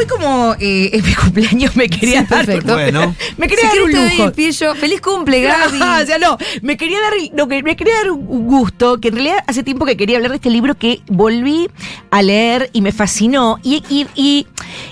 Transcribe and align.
hoy 0.00 0.06
como 0.06 0.54
eh, 0.58 0.90
es 0.92 1.04
mi 1.04 1.14
cumpleaños 1.22 1.76
me 1.76 1.88
quería 1.88 2.20
Sí, 2.22 2.26
dar. 2.28 2.46
perfecto. 2.46 2.72
Bueno. 2.74 3.14
Me 3.36 3.48
Si 3.48 3.54
quería 3.54 3.68
dar 3.70 3.82
un 3.82 3.92
lujo. 3.92 4.74
Feliz 4.80 5.00
cumple, 5.00 5.42
Gaby. 5.42 5.78
o 6.02 6.06
sea, 6.06 6.18
no, 6.18 6.38
me 6.62 6.76
quería 6.76 6.98
dar, 7.00 7.12
no, 7.34 7.48
que 7.48 7.62
me 7.62 7.76
quería 7.76 7.94
dar 7.96 8.10
un 8.10 8.46
gusto, 8.46 9.00
que 9.00 9.08
en 9.08 9.14
realidad 9.14 9.44
hace 9.46 9.62
tiempo 9.62 9.84
que 9.86 9.96
quería 9.96 10.16
hablar 10.16 10.30
de 10.32 10.36
este 10.36 10.50
libro 10.50 10.74
que 10.76 11.00
volví 11.08 11.68
a 12.10 12.22
leer 12.22 12.70
y 12.72 12.80
me 12.80 12.92
fascinó 12.92 13.58
y, 13.62 13.82
y, 13.88 14.06
y- 14.14 14.46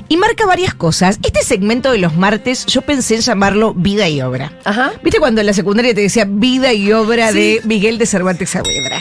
y 0.08 0.16
marca 0.16 0.44
varias 0.46 0.74
cosas. 0.74 1.18
Este 1.22 1.42
segmento 1.42 1.92
de 1.92 1.98
los 1.98 2.14
martes 2.16 2.66
yo 2.66 2.82
pensé 2.82 3.14
en 3.16 3.20
llamarlo 3.22 3.74
Vida 3.74 4.08
y 4.08 4.20
Obra. 4.22 4.52
Ajá. 4.64 4.92
¿Viste 5.02 5.18
cuando 5.20 5.40
en 5.40 5.46
la 5.46 5.52
secundaria 5.52 5.94
te 5.94 6.00
decía 6.00 6.26
vida 6.28 6.72
y 6.72 6.92
obra 6.92 7.32
de 7.32 7.60
Miguel 7.64 7.98
de 7.98 8.06
Cervantes 8.06 8.50
Saavedra? 8.50 9.00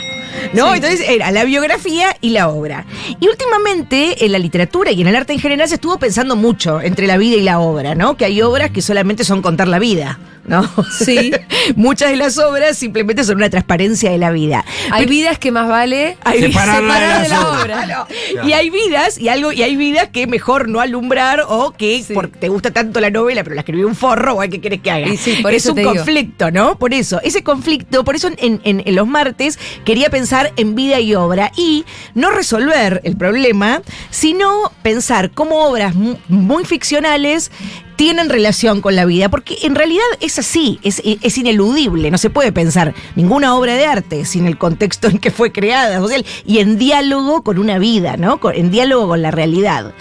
¿No? 0.54 0.70
Sí. 0.70 0.76
Entonces 0.76 1.02
era 1.10 1.32
la 1.32 1.44
biografía 1.46 2.16
y 2.22 2.30
la 2.30 2.48
obra. 2.50 2.86
Y 3.20 3.28
últimamente 3.28 4.24
en 4.26 4.32
la 4.32 4.40
literatura 4.40 4.92
y 4.92 5.02
en 5.02 5.08
el 5.08 5.16
arte 5.16 5.34
en 5.34 5.40
general 5.40 5.68
se 5.68 5.76
estuvo 5.76 5.97
pensando 6.00 6.36
mucho 6.36 6.82
entre 6.82 7.08
la 7.08 7.18
vida 7.18 7.38
y 7.38 7.44
la 7.44 7.60
obra, 7.60 7.96
¿no? 7.96 8.18
Que 8.18 8.26
hay 8.26 8.42
obras 8.42 8.72
que 8.72 8.82
solamente 8.82 9.24
son 9.24 9.42
contar 9.42 9.68
la 9.68 9.80
vida, 9.80 10.20
¿no? 10.48 10.68
Sí. 10.98 11.32
Muchas 11.76 12.10
de 12.10 12.16
las 12.16 12.38
obras 12.38 12.78
simplemente 12.78 13.24
son 13.24 13.38
una 13.38 13.50
transparencia 13.50 14.10
de 14.12 14.18
la 14.18 14.32
vida. 14.32 14.66
Hay 14.92 15.06
vidas 15.06 15.38
que 15.40 15.52
más 15.52 15.68
vale 15.68 16.18
separar 16.40 17.22
de 17.24 17.30
la 17.30 17.50
obra. 17.52 17.84
Claro. 17.86 18.08
Y 18.48 18.54
hay 18.54 18.70
vidas, 18.70 19.18
y 19.20 19.30
algo, 19.30 19.52
y 19.52 19.62
hay 19.64 19.76
vidas 19.76 20.10
que 20.12 20.26
mejor 20.28 20.68
no 20.70 20.80
alumbrar 20.80 21.44
o 21.48 21.72
que 21.72 22.04
Sí. 22.04 22.14
porque 22.14 22.38
te 22.40 22.50
gusta 22.50 22.72
tanto 22.72 23.00
la 23.00 23.10
novela, 23.10 23.44
pero 23.44 23.56
la 23.56 23.62
escribió 23.62 23.88
un 23.88 23.96
forro, 23.96 24.36
o 24.36 24.40
¿qué 24.42 24.62
querés 24.62 24.82
que 24.82 24.92
haga? 24.92 25.08
Y 25.08 25.18
sí, 25.18 25.40
por 25.42 25.54
es 25.54 25.64
eso 25.64 25.72
un 25.74 25.78
digo. 25.78 25.94
conflicto, 25.94 26.52
¿no? 26.52 26.78
Por 26.78 26.94
eso, 26.94 27.20
ese 27.24 27.44
conflicto, 27.44 28.04
por 28.04 28.16
eso 28.16 28.28
en, 28.38 28.62
en- 28.64 28.84
en 28.86 28.96
los 28.96 29.08
martes 29.08 29.60
quería 29.86 30.10
pensar 30.10 30.54
en 30.58 30.76
vida 30.76 31.00
y 31.00 31.14
obra 31.16 31.52
y 31.58 31.86
no 32.16 32.30
resolver 32.32 33.02
el 33.04 33.18
problema, 33.18 33.82
sino 34.10 34.72
pensar 34.82 35.32
cómo 35.32 35.66
obras 35.68 35.94
mu- 35.96 36.18
muy 36.28 36.64
ficcionales 36.66 37.52
tienen 37.98 38.30
relación 38.30 38.80
con 38.80 38.96
la 38.96 39.04
vida, 39.04 39.28
porque 39.28 39.58
en 39.64 39.76
realidad 39.76 40.06
es 40.22 40.40
así, 40.40 40.80
es, 40.84 41.02
es 41.04 41.38
ineludible, 41.38 42.10
no 42.12 42.18
se 42.18 42.30
puede 42.30 42.52
pensar 42.54 42.94
ninguna 43.16 43.56
obra 43.56 43.74
de 43.76 43.86
arte 43.86 44.24
sin 44.24 44.48
el 44.48 44.58
contexto 44.58 45.08
en 45.10 45.18
que 45.18 45.32
fue 45.32 45.52
creada, 45.52 46.00
y 46.46 46.60
en 46.60 46.78
diálogo 46.78 47.42
con 47.44 47.58
una 47.60 47.78
vida, 47.80 48.16
¿no? 48.16 48.40
Con- 48.40 48.56
en 48.56 48.72
diálogo 48.72 49.08
con 49.10 49.22
la 49.22 49.32
realidad. 49.32 49.94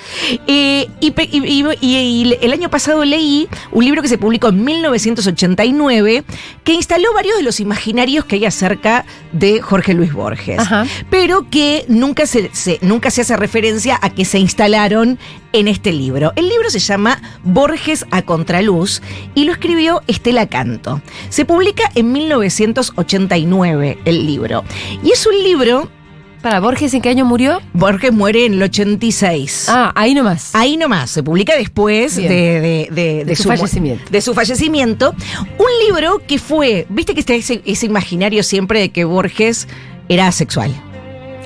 Eh, 0.46 0.86
y, 1.00 1.10
pe- 1.12 1.28
y- 1.32 1.38
y- 1.44 1.64
y- 1.80 1.96
y 1.96 2.38
el 2.40 2.52
año 2.52 2.70
pasado 2.70 3.04
leí 3.04 3.48
un 3.72 3.84
libro 3.84 4.02
que 4.02 4.08
se 4.08 4.18
publicó 4.18 4.48
en 4.48 4.62
1989 4.62 6.24
que 6.64 6.72
instaló 6.74 7.12
varios 7.14 7.36
de 7.36 7.42
los 7.42 7.60
imaginarios 7.60 8.24
que 8.24 8.36
hay 8.36 8.44
acerca 8.44 9.04
de 9.32 9.60
Jorge 9.60 9.94
Luis 9.94 10.12
Borges, 10.12 10.58
Ajá. 10.58 10.86
pero 11.10 11.48
que 11.50 11.84
nunca 11.88 12.26
se, 12.26 12.50
se- 12.52 12.78
nunca 12.82 13.10
se 13.10 13.22
hace 13.22 13.36
referencia 13.36 13.98
a 14.02 14.10
que 14.10 14.24
se 14.24 14.38
instalaron 14.38 15.18
en 15.58 15.68
este 15.68 15.92
libro. 15.92 16.32
El 16.36 16.48
libro 16.48 16.68
se 16.70 16.78
llama 16.78 17.20
Borges 17.42 18.04
a 18.10 18.22
Contraluz 18.22 19.00
y 19.34 19.44
lo 19.44 19.52
escribió 19.52 20.02
Estela 20.06 20.46
Canto. 20.48 21.00
Se 21.30 21.44
publica 21.46 21.90
en 21.94 22.12
1989 22.12 23.98
el 24.04 24.26
libro. 24.26 24.64
Y 25.02 25.12
es 25.12 25.26
un 25.26 25.34
libro, 25.42 25.88
Para, 26.42 26.60
¿Borges 26.60 26.92
en 26.94 27.00
qué 27.00 27.08
año 27.08 27.24
murió? 27.24 27.60
Borges 27.72 28.12
muere 28.12 28.44
en 28.46 28.54
el 28.54 28.62
86. 28.64 29.66
Ah, 29.68 29.92
ahí 29.96 30.14
nomás. 30.14 30.54
Ahí 30.54 30.76
nomás, 30.76 31.10
se 31.10 31.22
publica 31.22 31.56
después 31.56 32.16
de, 32.16 32.28
de- 32.28 32.88
de- 32.92 33.24
De 33.24 33.34
su 33.36 33.44
fallecimiento. 33.48 34.04
De 34.10 34.20
su 34.20 34.34
fallecimiento. 34.34 35.14
Un 35.58 35.86
libro 35.86 36.20
que 36.26 36.38
fue, 36.38 36.86
viste 36.90 37.14
que 37.14 37.20
está 37.20 37.34
ese, 37.34 37.62
ese 37.64 37.86
imaginario 37.86 38.42
siempre 38.42 38.80
de 38.80 38.90
que 38.90 39.04
Borges 39.04 39.66
era 40.08 40.28
asexual. 40.28 40.70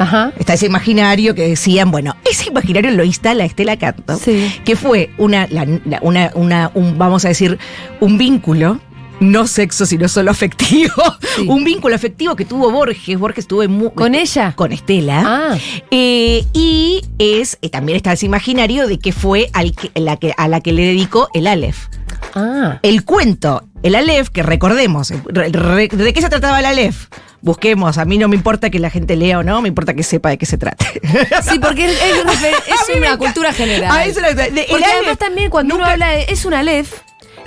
Ajá. 0.01 0.33
Está 0.39 0.55
ese 0.55 0.67
imaginario 0.67 1.35
que 1.35 1.47
decían, 1.49 1.91
bueno, 1.91 2.17
ese 2.29 2.49
imaginario 2.51 2.91
lo 2.91 3.05
instala 3.05 3.45
Estela 3.45 3.77
Canto, 3.79 4.17
Sí. 4.17 4.53
que 4.65 4.75
fue 4.75 5.11
una, 5.19 5.47
la- 5.51 5.67
una, 6.03 6.31
una, 6.35 6.71
un, 6.75 6.99
vamos 6.99 7.25
a 7.25 7.29
decir, 7.29 7.59
un 8.01 8.19
vínculo. 8.19 8.81
No 9.21 9.47
sexo, 9.47 9.85
sino 9.85 10.09
solo 10.09 10.31
afectivo. 10.31 10.95
Sí. 11.37 11.45
Un 11.47 11.63
vínculo 11.63 11.95
afectivo 11.95 12.35
que 12.37 12.47
tuvo 12.47 12.71
Borges. 12.71 13.19
Borges 13.19 13.47
tuvo 13.47 13.69
mu- 13.69 13.93
¿Con 13.93 14.15
ella? 14.15 14.55
Con 14.57 14.73
Estela. 14.73 15.23
Ah. 15.53 15.59
Eh, 15.91 16.47
y 16.55 17.03
es 17.19 17.59
eh, 17.61 17.69
también 17.69 17.97
está 17.97 18.15
ese 18.15 18.25
imaginario 18.25 18.89
de 18.89 18.99
que 18.99 19.13
fue 19.13 19.51
al 19.53 19.75
que- 19.77 19.91
la 20.01 20.17
que, 20.17 20.33
a 20.37 20.49
la 20.49 20.63
que 20.63 20.73
le 20.73 20.87
dedicó 20.87 21.29
el 21.35 21.47
Aleph. 21.49 21.89
Ah. 22.35 22.79
El 22.83 23.05
cuento, 23.05 23.63
el 23.83 23.95
Aleph, 23.95 24.29
que 24.31 24.43
recordemos, 24.43 25.11
re- 25.27 25.51
re- 25.51 25.89
¿de 25.89 26.13
qué 26.15 26.23
se 26.23 26.31
trataba 26.31 26.59
el 26.61 26.65
Aleph? 26.65 27.09
Busquemos, 27.43 27.97
a 27.99 28.05
mí 28.05 28.19
no 28.19 28.29
me 28.29 28.37
importa 28.37 28.69
que 28.71 28.79
la 28.79 28.91
gente 28.91 29.17
lea 29.17 29.39
o 29.39 29.43
no, 29.43 29.63
me 29.63 29.69
importa 29.69 29.95
que 29.95 30.03
sepa 30.03 30.29
de 30.31 30.39
qué 30.39 30.47
se 30.47 30.59
trata. 30.59 30.85
Sí, 31.43 31.59
porque 31.59 31.87
es, 31.87 31.93
es 31.93 32.43
es 32.69 32.95
A 32.95 32.99
una 32.99 33.17
cultura 33.17 33.53
general. 33.53 33.91
Ah, 33.93 34.05
eso 34.05 34.21
lo- 34.21 34.35
de- 34.35 34.67
porque 34.69 34.85
además 34.85 35.19
también 35.19 35.49
cuando 35.51 35.75
uno 35.75 35.85
habla 35.85 36.11
de. 36.11 36.27
Es 36.29 36.45
un 36.45 36.53
Aleph, 36.55 36.93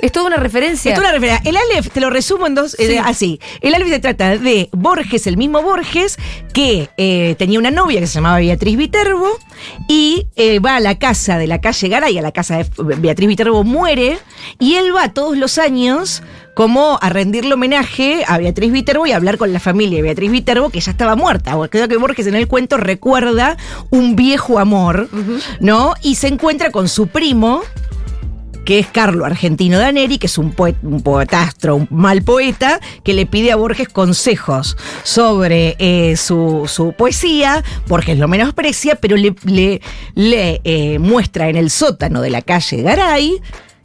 es 0.06 0.12
toda 0.12 0.28
una 0.28 0.36
referencia. 0.38 0.92
Es 0.92 1.00
una 1.00 1.14
referencia. 1.14 1.50
El 1.50 1.56
Aleph, 1.56 1.90
te 1.92 2.02
lo 2.02 2.10
resumo 2.10 2.46
en 2.46 2.56
dos, 2.56 2.76
eh, 2.78 2.88
Sí. 2.88 2.98
así. 2.98 3.40
El 3.62 3.74
Aleph 3.74 3.88
se 3.88 4.00
trata 4.00 4.38
de 4.38 4.68
Borges, 4.74 5.28
el 5.28 5.38
mismo 5.38 5.62
Borges, 5.62 6.18
que 6.54 6.90
eh, 6.98 7.36
tenía 7.38 7.58
una 7.58 7.72
novia 7.72 8.02
que 8.02 8.08
se 8.08 8.16
llamaba 8.16 8.40
Beatriz 8.40 8.76
Viterbo, 8.76 9.30
y 9.88 10.28
eh, 10.36 10.60
va 10.60 10.76
a 10.76 10.80
la 10.82 11.00
casa 11.00 11.38
de 11.38 11.48
la 11.48 11.62
calle 11.62 11.88
Garay, 11.88 12.18
a 12.18 12.22
la 12.22 12.34
casa 12.34 12.58
de 12.58 12.66
Beatriz 12.98 13.30
Viterbo, 13.30 13.64
muere, 13.64 14.20
y 14.60 14.76
él 14.76 14.94
va 14.94 15.14
todos 15.14 15.38
los 15.38 15.58
años 15.58 16.22
como 16.54 17.00
a 17.02 17.10
rendirle 17.10 17.54
homenaje 17.54 18.26
a 18.28 18.38
Beatriz 18.38 18.72
Viterbo 18.74 19.08
y 19.08 19.12
a 19.12 19.16
hablar 19.16 19.38
con 19.38 19.54
la 19.54 19.60
familia 19.60 19.98
de 19.98 20.04
Beatriz 20.04 20.30
Viterbo, 20.32 20.70
que 20.70 20.82
ya 20.82 20.92
estaba 20.92 21.16
muerta. 21.16 21.56
Creo 21.70 21.88
que 21.88 21.98
Borges 21.98 22.28
en 22.28 22.36
el 22.36 22.48
cuento 22.50 22.76
recuerda 22.78 23.58
un 23.90 24.16
viejo 24.18 24.60
amor, 24.60 25.08
¿no? 25.62 25.94
Y 26.02 26.16
se 26.16 26.28
encuentra 26.28 26.72
con 26.72 26.90
su 26.90 27.08
primo, 27.08 27.62
que 28.66 28.80
es 28.80 28.88
Carlo 28.88 29.26
Argentino 29.26 29.78
Daneri, 29.78 30.18
que 30.18 30.28
es 30.28 30.38
un, 30.38 30.54
poe- 30.56 30.76
un 30.84 31.02
poetastro, 31.02 31.76
un 31.76 31.88
mal 31.92 32.22
poeta, 32.24 32.80
que 33.04 33.14
le 33.14 33.26
pide 33.26 33.52
a 33.52 33.56
Borges 33.56 33.90
consejos 33.90 34.78
sobre 35.04 35.76
eh, 35.80 36.16
su, 36.18 36.64
su 36.68 36.94
poesía. 36.94 37.64
Borges 37.88 38.18
lo 38.18 38.28
menosprecia, 38.28 38.96
pero 38.96 39.18
le, 39.18 39.36
le, 39.44 39.82
le, 40.16 40.62
eh, 40.64 41.00
muestra 41.00 41.50
en 41.50 41.58
el 41.58 41.70
sótano 41.70 42.22
de 42.22 42.30
la 42.30 42.42
calle 42.42 42.82
Garay 42.82 43.42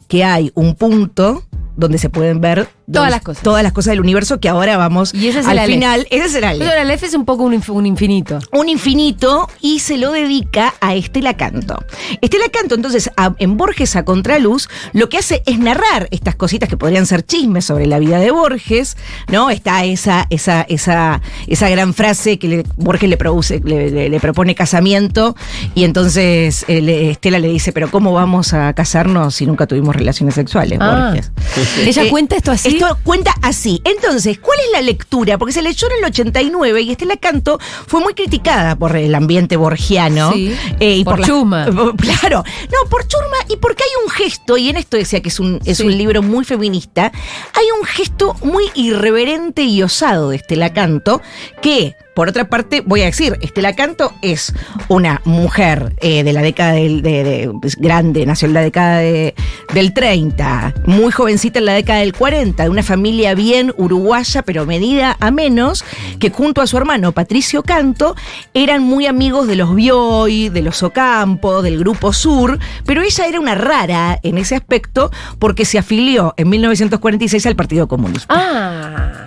que 0.07 0.23
hay 0.23 0.51
un 0.55 0.75
punto 0.75 1.43
donde 1.79 1.97
se 1.97 2.09
pueden 2.09 2.41
ver 2.41 2.67
Todas 2.91 3.07
dos- 3.07 3.09
las 3.11 3.21
cosas. 3.21 3.43
todas 3.43 3.63
las 3.63 3.71
cosas 3.73 3.91
del 3.91 4.01
universo 4.01 4.39
que 4.39 4.49
ahora 4.49 4.75
vamos 4.77 5.13
Y 5.13 5.27
ese 5.27 5.39
es 5.39 5.45
al 5.47 5.59
el 5.59 5.65
final. 5.71 6.07
Ese 6.09 6.29
será 6.29 6.51
el 6.51 6.59
Pero 6.59 6.71
el 6.71 6.79
Aleph 6.79 7.03
es 7.03 7.13
un 7.13 7.25
poco 7.25 7.43
un, 7.43 7.53
inf- 7.53 7.69
un 7.73 7.85
infinito. 7.85 8.39
un 8.51 8.67
infinito 8.69 9.47
y 9.61 9.79
se 9.79 9.97
lo 9.97 10.11
dedica 10.11 10.73
a 10.81 10.95
Estela 10.95 11.35
Canto. 11.35 11.77
Estela 12.21 12.45
Canto, 12.51 12.75
entonces, 12.75 13.09
a- 13.17 13.33
en 13.39 13.57
Borges 13.57 13.95
a 13.95 14.03
Contraluz, 14.05 14.67
lo 14.93 15.07
que 15.09 15.17
hace 15.17 15.43
es 15.45 15.59
narrar 15.59 16.07
estas 16.11 16.35
cositas 16.35 16.67
que 16.69 16.77
podrían 16.77 17.05
ser 17.05 17.23
chismes 17.25 17.65
sobre 17.65 17.85
la 17.85 17.99
vida 17.99 18.19
de 18.19 18.31
Borges, 18.31 18.97
¿no? 19.31 19.49
Está 19.49 19.85
esa, 19.85 20.25
esa, 20.29 20.61
esa, 20.63 21.21
esa 21.47 21.69
gran 21.69 21.93
frase 21.93 22.39
que 22.39 22.47
le- 22.47 22.63
Borges 22.77 23.09
le, 23.09 23.17
produce, 23.17 23.61
le, 23.63 23.89
le- 23.91 24.09
le 24.09 24.19
propone 24.19 24.55
casamiento 24.55 25.35
y 25.75 25.83
entonces 25.83 26.65
eh, 26.67 26.81
le- 26.81 27.11
Estela 27.11 27.39
le 27.39 27.49
dice, 27.49 27.71
pero 27.71 27.89
¿cómo 27.91 28.13
vamos 28.13 28.53
a 28.53 28.73
casarnos 28.73 29.35
si 29.35 29.45
nunca 29.45 29.67
tuvimos 29.67 29.95
relaciones 29.95 30.35
sexuales, 30.35 30.79
Ah. 30.81 31.11
Borges? 31.11 31.31
Ella 31.77 32.03
Eh, 32.03 32.09
cuenta 32.09 32.35
esto 32.35 32.51
así. 32.51 32.69
Esto 32.69 32.97
cuenta 33.03 33.33
así. 33.41 33.81
Entonces, 33.85 34.39
¿cuál 34.39 34.57
es 34.59 34.71
la 34.73 34.81
lectura? 34.81 35.37
Porque 35.37 35.53
se 35.53 35.61
leyó 35.61 35.87
en 35.91 35.97
el 35.99 36.05
89 36.05 36.81
y 36.81 36.91
Estela 36.91 37.17
Canto 37.17 37.59
fue 37.87 38.01
muy 38.01 38.13
criticada 38.13 38.75
por 38.75 38.95
el 38.95 39.13
ambiente 39.15 39.55
borgiano. 39.57 40.33
Sí. 40.33 40.55
eh, 40.79 40.97
y 40.97 41.03
Por 41.03 41.19
la- 41.19 41.27
chuma. 41.27 41.65
Claro. 41.97 42.43
No, 42.71 42.89
por 42.89 43.07
churma 43.07 43.37
y 43.49 43.57
porque 43.57 43.83
hay 43.83 43.89
un 44.03 44.09
gesto, 44.11 44.57
y 44.57 44.69
en 44.69 44.77
esto 44.77 44.97
decía 44.97 45.21
que 45.21 45.29
es 45.29 45.39
un, 45.39 45.59
es 45.65 45.77
Sí. 45.77 45.83
un 45.83 45.97
libro 45.97 46.21
muy 46.21 46.43
feminista, 46.45 47.11
hay 47.53 47.65
un 47.79 47.85
gesto 47.85 48.35
muy 48.43 48.65
irreverente 48.75 49.63
y 49.63 49.81
osado 49.83 50.29
de 50.29 50.37
Estela 50.37 50.73
Canto 50.73 51.21
que... 51.61 51.95
Por 52.15 52.27
otra 52.27 52.49
parte, 52.49 52.81
voy 52.85 53.01
a 53.01 53.05
decir, 53.05 53.37
Estela 53.41 53.73
Canto 53.75 54.11
es 54.21 54.53
una 54.89 55.21
mujer 55.23 55.93
eh, 56.01 56.23
de 56.23 56.33
la 56.33 56.41
década 56.41 56.73
del, 56.73 57.01
de, 57.01 57.23
de- 57.23 57.51
pues, 57.61 57.75
grande, 57.77 58.25
nació 58.25 58.47
en 58.47 58.53
la 58.55 58.61
década 58.61 58.97
de- 58.97 59.35
del 59.73 59.93
30, 59.93 60.73
muy 60.85 61.11
jovencita 61.13 61.59
en 61.59 61.65
la 61.65 61.73
década 61.73 61.99
del 61.99 62.13
40, 62.13 62.63
de 62.63 62.69
una 62.69 62.83
familia 62.83 63.35
bien 63.35 63.73
uruguaya, 63.77 64.41
pero 64.41 64.65
medida 64.65 65.15
a 65.21 65.31
menos, 65.31 65.85
que 66.19 66.29
junto 66.29 66.61
a 66.61 66.67
su 66.67 66.75
hermano 66.77 67.13
Patricio 67.13 67.63
Canto 67.63 68.15
eran 68.53 68.83
muy 68.83 69.05
amigos 69.05 69.47
de 69.47 69.55
los 69.55 69.73
Bioy, 69.73 70.49
de 70.49 70.61
los 70.61 70.83
Ocampo, 70.83 71.61
del 71.61 71.79
Grupo 71.79 72.11
Sur, 72.11 72.59
pero 72.85 73.01
ella 73.01 73.27
era 73.27 73.39
una 73.39 73.55
rara 73.55 74.19
en 74.23 74.37
ese 74.37 74.55
aspecto 74.55 75.09
porque 75.37 75.63
se 75.63 75.77
afilió 75.77 76.33
en 76.35 76.49
1946 76.49 77.45
al 77.45 77.55
Partido 77.55 77.87
Comunista, 77.87 78.25
Ah. 78.29 79.25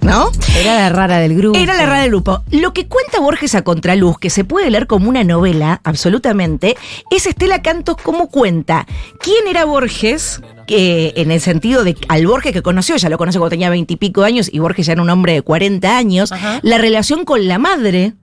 ¿No? 0.00 0.30
Era 0.58 0.74
la 0.76 0.88
rara 0.90 1.18
del 1.18 1.34
grupo. 1.36 1.58
Era 1.58 1.74
la 1.74 1.86
rara 1.86 2.00
del 2.02 2.10
grupo. 2.10 2.42
Lo 2.50 2.72
que 2.72 2.86
cuenta 2.86 3.20
Borges 3.20 3.54
a 3.54 3.62
Contraluz, 3.62 4.18
que 4.18 4.30
se 4.30 4.44
puede 4.44 4.70
leer 4.70 4.86
como 4.86 5.08
una 5.08 5.24
novela, 5.24 5.80
absolutamente, 5.84 6.76
es 7.10 7.26
Estela 7.26 7.62
Cantos 7.62 7.96
cómo 8.02 8.28
cuenta 8.28 8.86
quién 9.20 9.46
era 9.48 9.64
Borges, 9.64 10.40
que 10.66 11.12
en 11.16 11.30
el 11.30 11.40
sentido 11.40 11.84
de 11.84 11.96
al 12.08 12.26
Borges 12.26 12.52
que 12.52 12.62
conoció, 12.62 12.96
ya 12.96 13.08
lo 13.08 13.18
conoce 13.18 13.38
cuando 13.38 13.50
tenía 13.50 13.70
veintipico 13.70 14.22
años 14.24 14.48
y 14.52 14.58
Borges 14.58 14.86
ya 14.86 14.92
era 14.92 15.02
un 15.02 15.10
hombre 15.10 15.32
de 15.34 15.42
40 15.42 15.96
años, 15.96 16.32
Ajá. 16.32 16.60
la 16.62 16.78
relación 16.78 17.24
con 17.24 17.46
la 17.48 17.58
madre 17.58 18.14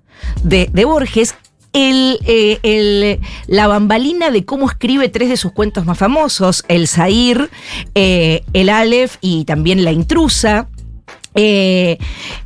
de, 0.43 0.69
de 0.71 0.85
Borges 0.85 1.35
el, 1.71 2.17
eh, 2.25 2.57
el- 2.63 3.19
la 3.47 3.67
bambalina 3.67 4.31
de 4.31 4.43
cómo 4.43 4.67
escribe 4.67 5.07
tres 5.09 5.29
de 5.29 5.37
sus 5.37 5.51
cuentos 5.51 5.85
más 5.85 5.99
famosos, 5.99 6.65
El 6.67 6.87
Zahir, 6.87 7.51
eh, 7.93 8.43
El 8.53 8.69
Aleph 8.69 9.17
y 9.21 9.45
también 9.45 9.83
La 9.83 9.91
Intrusa. 9.91 10.67
Eh, 11.41 11.97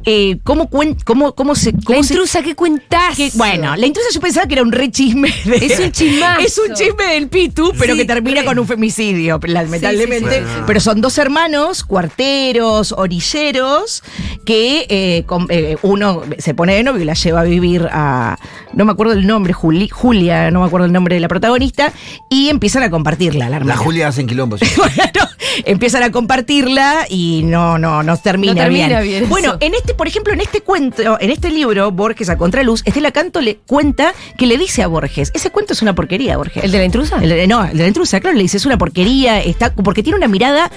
eh, 0.06 0.38
¿cómo, 0.44 0.70
cuen- 0.70 0.98
cómo, 1.04 1.34
cómo 1.34 1.56
se, 1.56 1.72
La 1.72 1.80
cómo 1.84 2.04
se- 2.04 2.14
intrusa, 2.14 2.44
qué 2.44 2.54
cuentazo. 2.54 3.16
que, 3.16 3.32
bueno, 3.34 3.76
la 3.76 3.88
intrusa 3.88 4.10
yo 4.14 4.22
pensaba 4.22 4.46
que 4.46 4.54
era 4.54 4.62
un 4.62 4.72
re 4.72 4.92
chisme. 4.92 5.34
de- 5.46 5.66
Es 5.66 5.80
un 5.80 5.92
chismazo. 5.92 6.40
Es 6.42 6.58
un 6.60 6.76
chisme 6.76 7.04
del 7.14 7.28
Pitu, 7.28 7.74
pero 7.80 7.94
Sí, 7.94 8.00
que 8.02 8.06
termina 8.06 8.42
re. 8.42 8.46
con 8.46 8.60
un 8.60 8.68
femicidio, 8.68 9.40
lamentablemente. 9.44 10.40
sí, 10.42 10.46
sí. 10.46 10.62
Pero 10.68 10.80
son 10.80 11.02
dos 11.02 11.18
hermanos, 11.18 11.84
cuarteros, 11.84 12.92
orilleros, 12.92 14.04
que 14.46 14.86
eh, 14.90 15.24
con- 15.26 15.48
eh, 15.50 15.78
uno 15.82 16.22
se 16.38 16.54
pone 16.54 16.76
de 16.76 16.84
novio 16.84 17.02
y 17.02 17.06
la 17.06 17.14
lleva 17.16 17.42
a 17.42 17.44
vivir 17.44 17.88
a. 17.92 18.38
No 18.74 18.86
me 18.86 18.92
acuerdo 18.92 19.14
el 19.14 19.26
nombre, 19.26 19.54
Juli- 19.54 19.90
Julia, 19.90 20.52
no 20.52 20.60
me 20.62 20.68
acuerdo 20.68 20.86
el 20.86 20.92
nombre 20.94 21.16
de 21.16 21.22
la 21.22 21.28
protagonista, 21.28 21.92
y 22.30 22.50
empiezan 22.50 22.84
a 22.84 22.90
compartirla, 22.92 23.50
la 23.50 23.60
La. 23.60 23.76
Julia 23.78 24.08
hacen 24.10 24.28
quilombo. 24.28 24.58
sí. 24.58 24.66
Bueno, 24.78 25.30
empiezan 25.66 26.04
a 26.04 26.12
compartirla 26.12 27.06
y 27.10 27.42
no, 27.44 27.78
no, 27.78 28.04
no 28.04 28.18
termina, 28.18 28.54
No 28.54 28.60
termina 28.62 28.83
bien. 28.83 28.83
Bien 29.02 29.30
bueno, 29.30 29.50
eso. 29.50 29.58
en 29.62 29.74
este, 29.74 29.94
por 29.94 30.08
ejemplo, 30.08 30.34
en 30.34 30.42
este 30.42 30.62
cuento, 30.62 31.20
en 31.20 31.30
este 31.30 31.50
libro, 31.50 31.92
Borges 31.92 32.30
a 32.30 32.38
Contraluz, 32.38 32.82
Estela 32.86 33.12
Canto 33.12 33.42
le 33.42 33.58
cuenta 33.58 34.14
que 34.38 34.46
le 34.48 34.58
dice 34.58 34.84
a 34.84 34.88
Borges, 34.88 35.32
ese 35.34 35.50
cuento 35.52 35.74
es 35.74 35.82
una 35.82 35.94
porquería, 35.96 36.38
Borges. 36.38 36.64
¿El 36.64 36.72
de 36.72 36.78
la 36.80 36.86
intrusa? 36.86 37.18
El 37.22 37.30
de- 37.30 37.48
no, 37.48 37.64
el 37.66 37.78
de 37.78 37.84
la 37.84 37.88
intrusa, 37.88 38.20
claro, 38.20 38.36
le 38.38 38.44
dice, 38.44 38.58
es 38.58 38.66
una 38.66 38.78
porquería, 38.78 39.42
está, 39.42 39.74
porque 39.74 40.04
tiene 40.04 40.18
una 40.18 40.28
mirada 40.28 40.72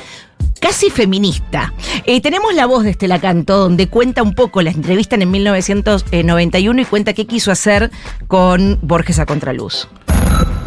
casi 0.60 0.90
feminista. 0.90 1.72
Eh, 2.04 2.20
tenemos 2.20 2.54
la 2.54 2.66
voz 2.66 2.84
de 2.84 2.90
Estela 2.90 3.18
Canto, 3.20 3.56
donde 3.58 3.88
cuenta 3.88 4.22
un 4.22 4.34
poco, 4.34 4.62
la 4.62 4.70
entrevistan 4.70 5.22
en 5.22 5.30
1991 5.30 6.80
y 6.80 6.84
cuenta 6.84 7.12
qué 7.12 7.26
quiso 7.26 7.50
hacer 7.52 7.90
con 8.26 8.78
Borges 8.82 9.18
a 9.18 9.26
Contraluz. 9.26 9.88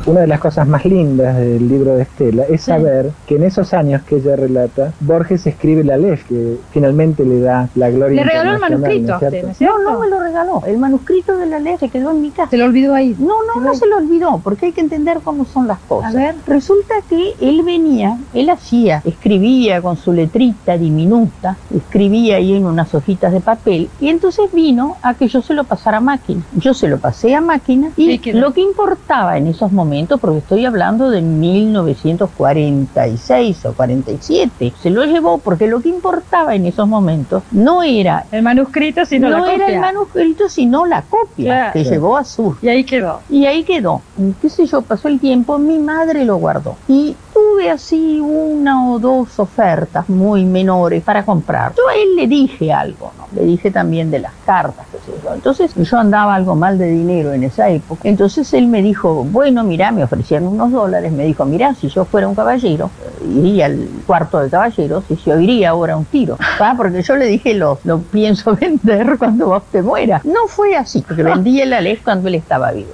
Una 0.10 0.22
de 0.22 0.28
las 0.28 0.40
cosas 0.40 0.68
más 0.68 0.86
lindas 0.86 1.38
del 1.38 1.70
libro 1.70 1.96
de 1.96 2.02
Estela 2.02 2.44
es 2.50 2.62
saber 2.64 3.12
que 3.28 3.36
en 3.36 3.44
esos 3.44 3.76
años 3.76 4.02
que 4.02 4.16
ella 4.16 4.36
relata, 4.36 4.92
Borges 5.02 5.46
escribe 5.46 5.84
la 5.84 5.98
ley 5.98 6.18
que 6.28 6.58
finalmente 6.72 7.24
le 7.24 7.40
da 7.42 7.70
la 7.76 7.92
gloria. 7.92 8.24
Le 8.24 8.28
regaló 8.28 8.54
el 8.54 8.58
manuscrito 8.60 9.08
¿no 9.08 9.14
a 9.14 9.18
es 9.18 9.22
usted, 9.22 9.30
cierto? 9.30 9.46
¿no 9.46 9.52
es 9.52 9.58
cierto? 9.60 9.78
No, 9.84 9.92
no 9.92 10.00
me 10.00 10.10
lo 10.10 10.20
regaló. 10.20 10.64
El 10.66 10.80
manuscrito 10.80 11.38
de 11.38 11.46
la 11.46 11.60
ley 11.60 11.78
se 11.80 11.90
quedó 11.90 12.10
en 12.10 12.24
mi 12.24 12.32
casa. 12.32 12.50
Se 12.50 12.58
lo 12.58 12.66
olvidó 12.66 12.96
ahí. 12.96 13.16
No, 13.20 13.36
no, 13.54 13.62
no 13.62 13.76
se 13.76 13.86
lo 13.86 13.98
olvidó, 13.98 14.42
porque 14.44 14.66
hay 14.66 14.72
que 14.72 14.82
entender 14.82 15.20
cómo 15.24 15.46
son 15.46 15.68
las 15.68 15.78
cosas. 15.78 16.16
A 16.16 16.18
ver. 16.18 16.34
Resulta 16.48 16.96
que 17.08 17.36
él 17.40 17.62
venía, 17.62 18.18
él 18.34 18.50
hacía, 18.50 19.04
escribía 19.06 19.80
con 19.80 19.96
su 19.96 20.12
letrita 20.12 20.76
diminuta, 20.76 21.56
escribía 21.72 22.38
ahí 22.38 22.56
en 22.56 22.66
unas 22.66 22.96
hojitas 22.96 23.32
de 23.32 23.42
papel, 23.42 23.92
y 24.02 24.10
entonces 24.10 24.52
vino 24.52 24.96
a 25.04 25.14
que 25.14 25.28
yo 25.28 25.44
se 25.44 25.54
lo 25.54 25.66
pasara 25.66 25.98
a 25.98 26.02
máquina. 26.02 26.42
Yo 26.56 26.74
se 26.74 26.88
lo 26.88 26.98
pasé 26.98 27.36
a 27.36 27.42
máquina, 27.42 27.92
y 27.96 28.10
¿Y 28.14 28.18
qué? 28.18 28.34
lo 28.34 28.54
que 28.54 28.62
importaba 28.62 29.38
en 29.38 29.46
esos 29.46 29.72
momentos, 29.72 29.99
porque 30.08 30.40
estoy 30.40 30.66
hablando 30.66 31.10
de 31.10 31.22
1946 31.22 33.66
o 33.66 33.74
47, 33.74 34.74
se 34.82 34.90
lo 34.90 35.04
llevó 35.06 35.38
porque 35.40 35.68
lo 35.68 35.82
que 35.82 35.90
importaba 35.90 36.56
en 36.56 36.66
esos 36.66 36.88
momentos 36.88 37.44
no 37.52 37.84
era 37.84 38.26
El 38.32 38.44
manuscrito, 38.44 39.06
sino 39.06 39.30
no 39.30 39.46
la 39.46 39.54
era 39.54 39.66
copia. 39.66 39.76
el 39.76 39.82
manuscrito, 39.82 40.50
sino 40.50 40.86
la 40.86 41.02
copia 41.04 41.46
Claro. 41.46 41.74
que 41.74 41.84
llevó 41.84 42.18
a 42.18 42.24
Sur. 42.24 42.58
Y 42.62 42.70
ahí 42.70 42.84
quedó. 42.84 43.20
Y 43.30 43.46
ahí 43.46 43.64
quedó. 43.64 44.02
Qué 44.42 44.50
sé 44.50 44.66
yo, 44.66 44.82
pasó 44.82 45.08
el 45.08 45.20
tiempo, 45.20 45.58
mi 45.58 45.80
madre 45.80 46.26
lo 46.26 46.38
guardó. 46.38 46.76
Y 46.88 47.16
tuve 47.60 47.72
así 47.72 48.22
una 48.22 48.90
o 48.90 49.00
dos 49.00 49.38
ofertas 49.38 50.08
muy 50.08 50.46
menores 50.46 51.04
para 51.04 51.26
comprar. 51.26 51.74
Yo 51.76 51.90
a 51.90 51.94
él 51.94 52.16
le 52.16 52.26
dije 52.26 52.72
algo, 52.72 53.12
¿no? 53.18 53.28
Le 53.36 53.46
dije 53.46 53.70
también 53.70 54.10
de 54.10 54.20
las 54.20 54.32
cartas, 54.46 54.86
qué 54.90 54.98
sé 55.00 55.18
yo. 55.22 55.34
Entonces 55.34 55.76
yo 55.76 55.98
andaba 55.98 56.36
algo 56.36 56.56
mal 56.56 56.78
de 56.78 56.90
dinero 56.90 57.34
en 57.34 57.44
esa 57.44 57.70
época. 57.70 58.02
Entonces 58.06 58.54
él 58.54 58.68
me 58.68 58.82
dijo, 58.82 59.26
bueno, 59.26 59.66
mira, 59.66 59.92
me 59.92 60.06
ofrecieron 60.06 60.48
unos 60.48 60.72
dólares. 60.72 61.12
Me 61.12 61.26
dijo, 61.26 61.44
mira, 61.44 61.76
si 61.76 61.90
yo 61.90 62.06
fuera 62.06 62.30
un 62.30 62.36
caballero, 62.36 62.92
eh, 63.04 63.26
iría 63.26 63.66
al 63.66 63.90
cuarto 64.08 64.40
de 64.40 64.50
caballeros 64.50 65.04
y 65.10 65.18
yo 65.18 65.38
iría 65.38 65.72
ahora 65.72 65.98
un 65.98 66.06
tiro. 66.06 66.38
¿va? 66.62 66.74
Porque 66.78 67.02
yo 67.02 67.18
le 67.18 67.26
dije, 67.26 67.56
lo, 67.56 67.78
lo 67.84 68.00
pienso 68.00 68.56
vender 68.62 69.18
cuando 69.18 69.48
vos 69.48 69.64
te 69.70 69.82
mueras. 69.82 70.24
No 70.24 70.48
fue 70.48 70.78
así, 70.78 71.04
porque 71.06 71.24
vendí 71.24 71.60
el 71.60 71.74
Alex 71.74 72.04
cuando 72.04 72.30
él 72.30 72.36
estaba 72.36 72.72
vivo. 72.72 72.92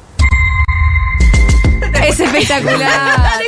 Es 2.15 2.21
espectacular. 2.21 3.41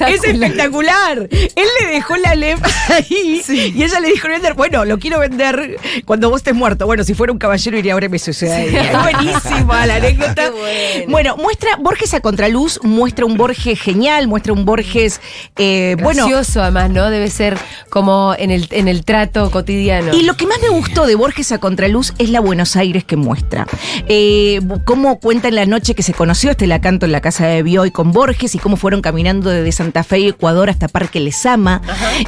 es 0.08 0.24
espectacular. 0.24 1.28
Él 1.30 1.68
le 1.80 1.86
dejó 1.92 2.16
la 2.16 2.34
LEP 2.34 2.58
ahí 2.88 3.42
y 3.46 3.82
ella 3.82 4.00
le 4.00 4.08
dijo 4.08 4.28
vender. 4.28 4.54
Bueno, 4.54 4.84
lo 4.84 4.98
quiero 4.98 5.20
vender 5.20 5.76
cuando 6.04 6.28
vos 6.28 6.38
estés 6.38 6.54
muerto. 6.54 6.86
Bueno, 6.86 7.04
si 7.04 7.14
fuera 7.14 7.32
un 7.32 7.38
caballero 7.38 7.78
iría 7.78 7.92
ahora 7.92 8.08
me 8.08 8.18
sucedería. 8.18 8.82
Es 8.82 9.02
buenísima 9.02 9.86
la 9.86 9.94
anécdota. 9.96 10.50
Bueno. 10.50 11.04
Bueno, 11.08 11.36
muestra 11.36 11.76
Borges 11.76 12.12
a 12.14 12.20
contraluz, 12.20 12.80
muestra 12.82 13.24
un 13.24 13.36
Borges 13.36 13.80
genial, 13.80 14.26
muestra 14.26 14.52
un 14.52 14.64
Borges 14.64 15.20
eh, 15.56 15.96
bueno. 16.02 16.26
Gracioso, 16.26 16.62
además, 16.62 16.90
¿no? 16.90 17.08
Debe 17.10 17.30
ser 17.30 17.56
como 17.88 18.34
en 18.36 18.50
el, 18.50 18.66
en 18.72 18.88
el 18.88 19.04
trato 19.04 19.50
cotidiano. 19.50 20.12
Y 20.12 20.22
lo 20.22 20.36
que 20.36 20.46
más 20.46 20.60
me 20.60 20.70
gustó 20.70 21.06
de 21.06 21.14
Borges 21.14 21.52
a 21.52 21.58
Contraluz 21.58 22.14
es 22.18 22.30
la 22.30 22.40
Buenos 22.40 22.74
Aires 22.74 23.04
que 23.04 23.16
muestra. 23.16 23.66
Eh, 24.08 24.60
cómo 24.84 25.20
cuenta 25.20 25.48
en 25.48 25.54
la 25.54 25.66
noche 25.66 25.94
que 25.94 26.02
se 26.02 26.14
conoció 26.14 26.50
Estela 26.50 26.80
Canto 26.80 27.06
en 27.06 27.12
la 27.12 27.20
casa 27.20 27.46
de 27.46 27.62
Bioy 27.76 27.90
con 27.90 28.10
Borges 28.12 28.54
y 28.54 28.58
cómo 28.58 28.76
fueron 28.78 29.02
caminando 29.02 29.50
desde 29.50 29.70
Santa 29.70 30.02
Fe, 30.02 30.28
Ecuador 30.28 30.70
hasta 30.70 30.88
Parque 30.88 31.20
Lesama. 31.20 31.82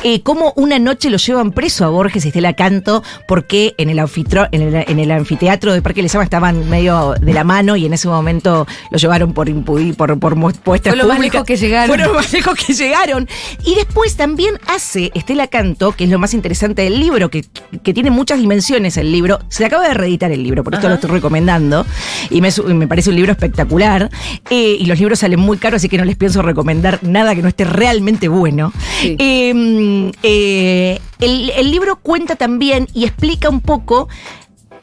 Eh, 0.05 0.21
cómo 0.21 0.53
una 0.57 0.79
noche 0.79 1.09
lo 1.09 1.17
llevan 1.17 1.53
preso 1.53 1.87
a 1.87 1.89
Borges 1.89 2.27
y 2.27 2.29
Estela 2.29 2.53
Canto 2.53 3.03
porque 3.27 3.75
en 3.79 3.89
el, 3.89 3.99
anfitro- 3.99 4.47
en 4.53 4.61
el, 4.61 4.75
en 4.87 4.99
el 4.99 5.11
anfiteatro 5.11 5.73
de 5.73 5.81
Parque 5.81 6.03
Lesama 6.03 6.23
estaban 6.23 6.69
medio 6.69 7.15
de 7.19 7.33
la 7.33 7.45
mano 7.45 7.77
y 7.77 7.87
en 7.87 7.95
ese 7.95 8.09
momento 8.09 8.67
lo 8.91 8.99
llevaron 8.99 9.33
por 9.33 9.49
impudi- 9.49 9.97
por, 9.97 10.19
por 10.19 10.37
mu- 10.37 10.53
puestas 10.53 10.93
Fue 10.93 11.03
lo 11.03 11.09
más 11.09 11.19
lejos 11.19 11.45
que 11.45 11.57
llegaron. 11.57 11.89
Fueron 11.97 12.15
más 12.15 12.31
lejos 12.31 12.55
que 12.55 12.75
llegaron. 12.75 13.27
Y 13.65 13.75
después 13.75 14.17
también 14.17 14.59
hace 14.67 15.11
Estela 15.15 15.47
Canto, 15.47 15.93
que 15.93 16.05
es 16.05 16.11
lo 16.11 16.19
más 16.19 16.35
interesante 16.35 16.83
del 16.83 17.01
libro, 17.01 17.31
que, 17.31 17.47
que 17.83 17.95
tiene 17.95 18.11
muchas 18.11 18.39
dimensiones 18.39 18.99
el 18.99 19.11
libro. 19.11 19.39
Se 19.49 19.65
acaba 19.65 19.89
de 19.89 19.95
reeditar 19.95 20.31
el 20.31 20.43
libro, 20.43 20.63
por 20.63 20.75
esto 20.75 20.89
lo 20.91 20.97
estoy 20.97 21.09
recomendando. 21.11 21.87
Y 22.29 22.43
me, 22.43 22.51
me 22.75 22.87
parece 22.87 23.09
un 23.09 23.17
libro 23.17 23.33
espectacular. 23.33 24.11
Eh, 24.51 24.77
y 24.81 24.85
los 24.87 24.99
libros 24.99 25.21
salen 25.21 25.38
muy 25.39 25.59
caros, 25.59 25.79
así 25.79 25.89
que 25.89 25.99
no 25.99 26.05
les 26.05 26.17
pienso 26.17 26.43
recomendar 26.43 27.01
nada 27.03 27.35
que 27.35 27.43
no 27.43 27.49
esté 27.49 27.65
realmente 27.65 28.29
bueno. 28.29 28.73
Sí. 29.01 29.17
Eh, 29.19 30.13
eh, 30.23 31.01
el, 31.21 31.51
el 31.51 31.71
libro 31.71 31.97
cuenta 31.97 32.37
también 32.37 32.87
y 32.95 33.05
explica 33.05 33.49
un 33.49 33.61
poco 33.61 34.09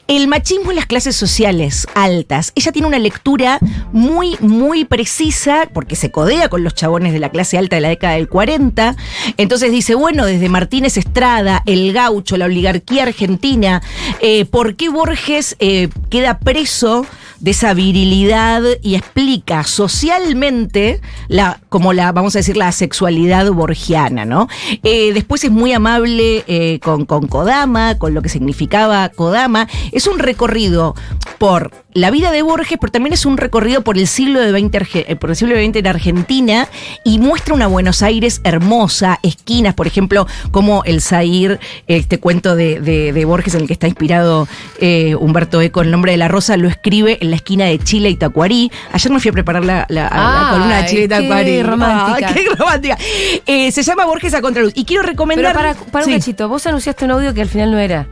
el 0.07 0.28
machismo 0.28 0.72
en 0.72 0.75
las 0.75 0.86
clases 0.86 1.16
sociales 1.16 1.88
altas. 1.96 2.52
Ella 2.56 2.72
tiene 2.72 2.88
una 2.88 3.00
lectura 3.00 3.60
muy, 3.91 4.38
muy 4.39 4.86
precisa, 4.86 5.68
porque 5.74 5.96
se 5.96 6.12
codea 6.12 6.48
con 6.50 6.63
los 6.63 6.75
chabones 6.75 7.13
de 7.13 7.20
la 7.20 7.30
clase 7.30 7.58
alta 7.58 7.75
de 7.75 7.82
la 7.82 7.89
década 7.89 8.13
del 8.13 8.30
40. 8.30 8.96
Entonces 9.38 9.72
dice, 9.72 9.96
bueno, 9.96 10.25
desde 10.25 10.48
Martínez 10.50 10.98
Estrada, 10.98 11.63
el 11.65 11.91
gaucho, 11.91 12.38
la 12.38 12.46
oligarquía 12.46 13.03
argentina, 13.03 13.82
eh, 14.22 14.46
¿por 14.46 14.75
qué 14.75 14.89
Borges 14.89 15.56
eh, 15.60 15.89
queda 16.10 16.39
preso 16.39 17.06
de 17.39 17.51
esa 17.51 17.74
virilidad 17.74 18.62
y 18.82 18.96
explica 18.96 19.63
socialmente 19.63 21.01
la, 21.27 21.60
como 21.70 21.94
la, 21.94 22.12
vamos 22.12 22.36
a 22.36 22.39
decir, 22.39 22.58
la 22.58 22.72
sexualidad 22.72 23.50
borgiana, 23.51 24.25
¿no? 24.25 24.48
Eh, 24.84 25.13
después 25.13 25.44
es 25.44 25.51
muy 25.51 25.74
amable 25.74 26.44
eh, 26.48 26.80
con, 26.82 27.06
con 27.06 27.27
Kodama, 27.27 27.98
con 27.98 28.13
lo 28.13 28.22
que 28.22 28.30
significaba 28.30 29.10
Kodama. 29.10 29.68
Es 29.92 30.08
un 30.08 30.20
recorrido 30.20 30.96
por 31.38 31.85
la 31.96 32.12
vida 32.12 32.30
de 32.32 32.42
Borges, 32.42 32.78
pero 32.80 32.92
también 32.92 33.14
es 33.14 33.25
un 33.25 33.38
recorrido 33.38 33.82
por 33.82 33.98
el 33.98 34.06
siglo 34.06 34.42
XX, 34.48 34.96
eh, 34.96 35.16
por 35.16 35.30
el 35.30 35.36
siglo 35.38 35.56
XX 35.56 35.78
en 35.78 35.88
Argentina 35.88 36.68
y 37.06 37.20
muestra 37.20 37.54
una 37.54 37.68
Buenos 37.68 38.04
Aires 38.04 38.42
hermosa, 38.44 39.18
esquinas, 39.24 39.74
por 39.75 39.88
ejemplo, 39.88 40.28
como 40.52 40.84
el 40.84 41.02
Zair, 41.02 41.58
este 41.88 42.20
cuento 42.20 42.56
de, 42.58 42.82
de- 42.82 43.14
de 43.14 43.25
Borges 43.25 43.56
en 43.56 43.62
el 43.62 43.68
que 43.68 43.74
está 43.74 43.88
inspirado 43.88 44.46
eh, 44.82 45.16
Humberto 45.16 45.62
Eco, 45.62 45.82
El 45.82 45.90
nombre 45.90 46.12
de 46.12 46.18
la 46.18 46.28
rosa, 46.28 46.58
lo 46.58 46.68
escribe 46.68 47.18
en 47.22 47.30
la 47.30 47.38
esquina 47.38 47.64
de 47.66 47.80
Chile 47.80 48.10
y 48.10 48.16
Tacuarí. 48.18 48.70
Ayer 48.92 49.12
me 49.14 49.20
fui 49.22 49.30
a 49.30 49.34
preparar 49.34 49.64
la, 49.64 49.86
la- 49.88 50.10
la 50.10 50.50
Ay, 50.50 50.54
columna 50.54 50.78
de 50.82 50.86
Chile 50.90 51.00
y 51.06 51.08
qué 51.08 51.16
Tacuarí. 51.16 51.64
romántica. 51.64 52.28
Ah, 52.30 52.34
qué 52.34 52.46
romántica. 52.58 52.98
Eh, 53.46 53.72
se 53.72 53.84
llama 53.84 54.06
Borges 54.06 54.34
a 54.34 54.42
Contraluz. 54.42 54.74
Y 54.75 54.84
quiero 54.84 55.02
Pero 55.04 55.12
recomendar. 55.14 55.54
para, 55.56 56.06
un 56.06 56.12
cachito, 56.12 56.50
vos 56.50 56.68
anunciaste 56.68 57.06
un 57.06 57.12
audio 57.12 57.34
que 57.34 57.42
al 57.42 57.48
final 57.48 57.72
no 57.72 57.80
era. 57.80 58.06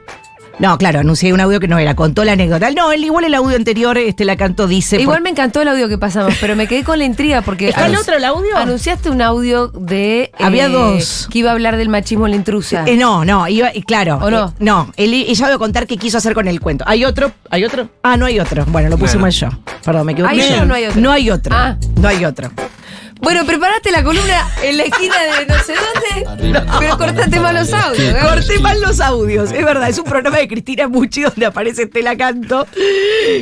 No, 0.59 0.77
claro, 0.77 0.99
anuncié 0.99 1.33
un 1.33 1.41
audio 1.41 1.59
que 1.59 1.67
no 1.67 1.79
era, 1.79 1.95
contó 1.95 2.23
la 2.23 2.33
anécdota. 2.33 2.69
No, 2.71 2.91
el, 2.91 3.03
igual 3.03 3.25
el 3.25 3.33
audio 3.33 3.55
anterior, 3.57 3.97
este 3.97 4.23
la 4.23 4.37
canto 4.37 4.67
dice. 4.67 5.01
Igual 5.01 5.17
por- 5.17 5.23
me 5.23 5.29
encantó 5.31 5.61
el 5.61 5.67
audio 5.67 5.89
que 5.89 5.97
pasamos, 5.97 6.35
pero 6.39 6.55
me 6.55 6.67
quedé 6.67 6.83
con 6.83 6.99
la 6.99 7.05
intriga 7.05 7.41
porque. 7.41 7.69
¿Está 7.69 7.87
el 7.87 7.95
otro, 7.95 8.15
el 8.15 8.23
audio? 8.23 8.55
Anunciaste 8.55 9.09
un 9.09 9.21
audio 9.21 9.69
de. 9.69 10.31
Había 10.39 10.67
eh, 10.67 10.69
dos. 10.69 11.27
Que 11.31 11.39
iba 11.39 11.49
a 11.49 11.53
hablar 11.53 11.75
del 11.75 11.89
machismo 11.89 12.27
en 12.27 12.31
la 12.31 12.37
intrusa. 12.37 12.83
Eh, 12.85 12.95
no, 12.97 13.25
no, 13.25 13.47
iba, 13.47 13.73
y 13.73 13.81
claro. 13.81 14.19
¿O 14.21 14.29
no? 14.29 14.49
eh, 14.49 14.51
no, 14.59 14.91
él, 14.95 15.13
ella 15.13 15.45
iba 15.47 15.55
a 15.55 15.59
contar 15.59 15.87
qué 15.87 15.97
quiso 15.97 16.19
hacer 16.19 16.33
con 16.35 16.47
el 16.47 16.59
cuento. 16.61 16.83
¿Hay 16.87 17.03
otro? 17.03 17.31
¿Hay 17.49 17.63
otro? 17.65 17.89
Ah, 18.03 18.15
no 18.15 18.25
hay 18.27 18.39
otro. 18.39 18.63
Bueno, 18.67 18.89
lo 18.89 18.97
puse 18.97 19.13
Claro. 19.13 19.21
mal 19.21 19.31
yo. 19.31 19.49
Perdón, 19.83 20.05
me 20.05 20.11
equivoqué. 20.13 20.33
¿Hay 20.35 20.41
otro 20.51 20.61
o 20.61 20.65
no 20.65 20.73
hay 20.75 20.85
otro? 20.85 21.01
No 21.01 21.11
hay 21.11 21.29
otro. 21.31 21.55
Ah. 21.55 21.77
No 21.99 22.07
hay 22.07 22.25
otro. 22.25 22.51
Bueno, 23.23 23.45
prepárate 23.45 23.89
la 23.91 24.03
columna 24.03 24.47
en 24.61 24.77
la 24.77 24.83
esquina 24.83 25.15
de 25.39 25.45
no 25.47 25.55
sé 25.63 25.73
dónde, 25.73 26.61
pero 26.79 26.97
cortate 26.97 27.39
mal 27.39 27.55
los 27.55 27.71
audios. 27.73 28.13
¿eh? 28.15 28.17
Corté 28.21 28.59
mal 28.59 28.81
los 28.81 28.99
audios, 28.99 29.51
es 29.51 29.63
verdad, 29.65 29.89
es 29.89 29.97
un 29.97 30.03
programa 30.05 30.37
de 30.37 30.47
Cristina 30.47 30.87
Mucci 30.87 31.21
donde 31.21 31.45
aparece 31.45 31.83
Estela 31.83 32.15
Canto. 32.17 32.67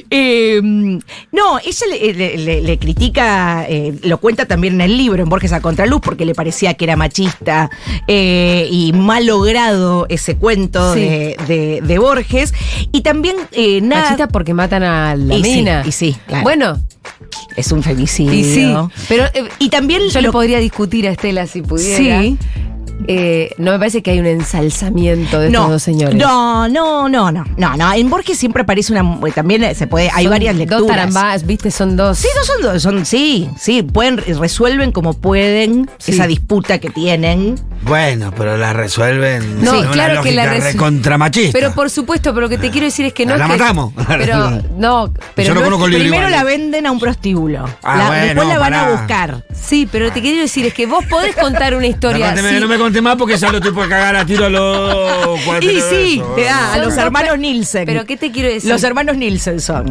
Eh, 0.09 0.61
no, 0.61 1.59
ella 1.59 1.85
le, 1.89 2.13
le- 2.13 2.37
le- 2.37 2.61
le 2.61 2.77
critica, 2.79 3.65
eh, 3.67 3.93
lo 4.03 4.19
cuenta 4.19 4.45
también 4.45 4.75
en 4.75 4.81
el 4.81 4.97
libro, 4.97 5.21
en 5.23 5.29
Borges 5.29 5.53
a 5.53 5.61
Contraluz, 5.61 6.01
porque 6.01 6.25
le 6.25 6.35
parecía 6.35 6.73
que 6.75 6.85
era 6.85 6.95
machista 6.95 7.69
eh, 8.07 8.67
y 8.69 8.93
mal 8.93 9.25
logrado 9.25 10.05
ese 10.09 10.35
cuento 10.37 10.93
Sí. 10.93 10.99
de, 11.01 11.37
de- 11.47 11.81
de 11.81 11.97
Borges. 11.99 12.53
Y 12.91 13.01
también 13.01 13.35
eh, 13.51 13.81
nada. 13.81 14.03
Machista 14.03 14.27
porque 14.27 14.53
matan 14.53 14.83
a 14.83 15.15
la 15.15 15.35
Y 15.35 15.43
sí, 15.43 15.55
mina. 15.55 15.83
y 15.85 15.91
sí, 15.91 16.15
claro. 16.27 16.43
Bueno, 16.43 16.79
Es 17.55 17.71
un 17.71 17.83
femicidio. 17.83 18.33
y 18.33 18.43
sí. 18.43 18.73
Pero 19.09 19.25
eh, 19.33 19.49
Y 19.59 19.69
también 19.69 20.01
yo 20.09 20.21
le 20.21 20.27
lo- 20.27 20.31
podría 20.31 20.59
discutir 20.59 21.07
a 21.07 21.11
Estela 21.11 21.47
si 21.47 21.61
pudiera. 21.61 22.21
Sí. 22.21 22.37
Eh, 23.07 23.53
no 23.57 23.71
me 23.71 23.79
parece 23.79 24.01
que 24.03 24.11
hay 24.11 24.19
un 24.19 24.25
ensalzamiento 24.27 25.39
de 25.39 25.47
estos 25.47 25.69
dos 25.69 25.83
señores. 25.83 26.15
No, 26.15 26.67
no, 26.67 27.09
no, 27.09 27.31
no, 27.31 27.43
no, 27.57 27.77
no. 27.77 27.93
En 27.93 28.09
Borges 28.09 28.37
siempre 28.37 28.61
aparece 28.63 28.93
una. 28.93 29.19
También 29.33 29.73
se 29.75 29.87
puede. 29.87 30.09
Hay 30.13 30.25
Son 30.25 30.31
varias 30.31 30.55
lecturas. 30.55 30.81
Dos 30.81 30.89
tarambás, 30.89 31.45
viste, 31.45 31.71
son 31.71 31.97
dos. 31.97 32.17
Sí, 32.19 32.27
no 32.35 32.43
son 32.43 32.61
dos, 32.61 32.81
son, 32.81 33.05
sí, 33.05 33.49
sí, 33.59 33.81
pueden, 33.83 34.17
resuelven 34.17 34.91
como 34.91 35.13
pueden 35.13 35.89
Sí. 35.97 36.11
esa 36.11 36.27
disputa 36.27 36.79
que 36.79 36.89
tienen. 36.89 37.55
Bueno, 37.83 38.31
pero 38.37 38.57
la 38.57 38.73
resuelven. 38.73 39.63
No, 39.63 39.79
una 39.79 39.89
claro 39.91 40.21
que 40.21 40.31
la 40.33 40.45
lógica 40.45 40.69
resu- 40.71 40.75
contramachista. 40.77 41.51
Pero 41.57 41.73
por 41.73 41.89
supuesto, 41.89 42.31
pero 42.33 42.41
lo 42.41 42.49
que 42.49 42.59
te 42.59 42.69
quiero 42.69 42.85
decir 42.85 43.05
es 43.07 43.13
que 43.13 43.25
no 43.25 43.35
La 43.37 43.45
es 43.45 43.51
que- 43.51 43.57
matamos. 43.57 43.93
Pero 44.07 44.61
no, 44.77 45.11
pero 45.35 45.47
Yo 45.47 45.53
no 45.55 45.61
no 45.77 45.85
es 45.87 45.95
Primero 45.95 46.29
la 46.29 46.43
venden 46.43 46.85
a 46.85 46.91
un 46.91 46.99
prostíbulo. 46.99 47.65
Ah, 47.81 47.97
La- 47.97 48.07
bueno, 48.07 48.25
después 48.25 48.47
la 48.47 48.59
van 48.59 48.73
a 48.75 48.89
buscar. 48.91 49.43
Sí, 49.53 49.87
pero 49.91 50.05
lo 50.05 50.11
que 50.11 50.15
te 50.15 50.21
quiero 50.21 50.41
decir 50.41 50.65
es 50.65 50.73
que 50.73 50.85
vos 50.85 51.03
podés 51.05 51.35
contar 51.35 51.75
una 51.75 51.87
historia. 51.87 52.33
no 52.35 52.67
me 52.67 52.77
más 52.99 53.15
porque 53.15 53.37
ya 53.37 53.51
lo 53.51 53.57
estoy 53.59 53.71
por 53.71 53.87
cagar 53.87 54.15
a 54.15 54.25
tiro 54.25 54.45
a 54.45 54.49
los 54.49 55.39
cuatro. 55.45 55.69
Y 55.71 55.79
sí, 55.81 56.21
te 56.35 56.45
da 56.45 56.73
a 56.73 56.77
los 56.79 56.97
hermanos 56.97 57.37
Nielsen. 57.37 57.85
Pero 57.85 58.05
¿qué 58.05 58.17
te 58.17 58.31
quiero 58.31 58.49
decir? 58.49 58.69
Los 58.71 58.83
hermanos 58.83 59.15
Nielsen 59.17 59.61
son. 59.61 59.85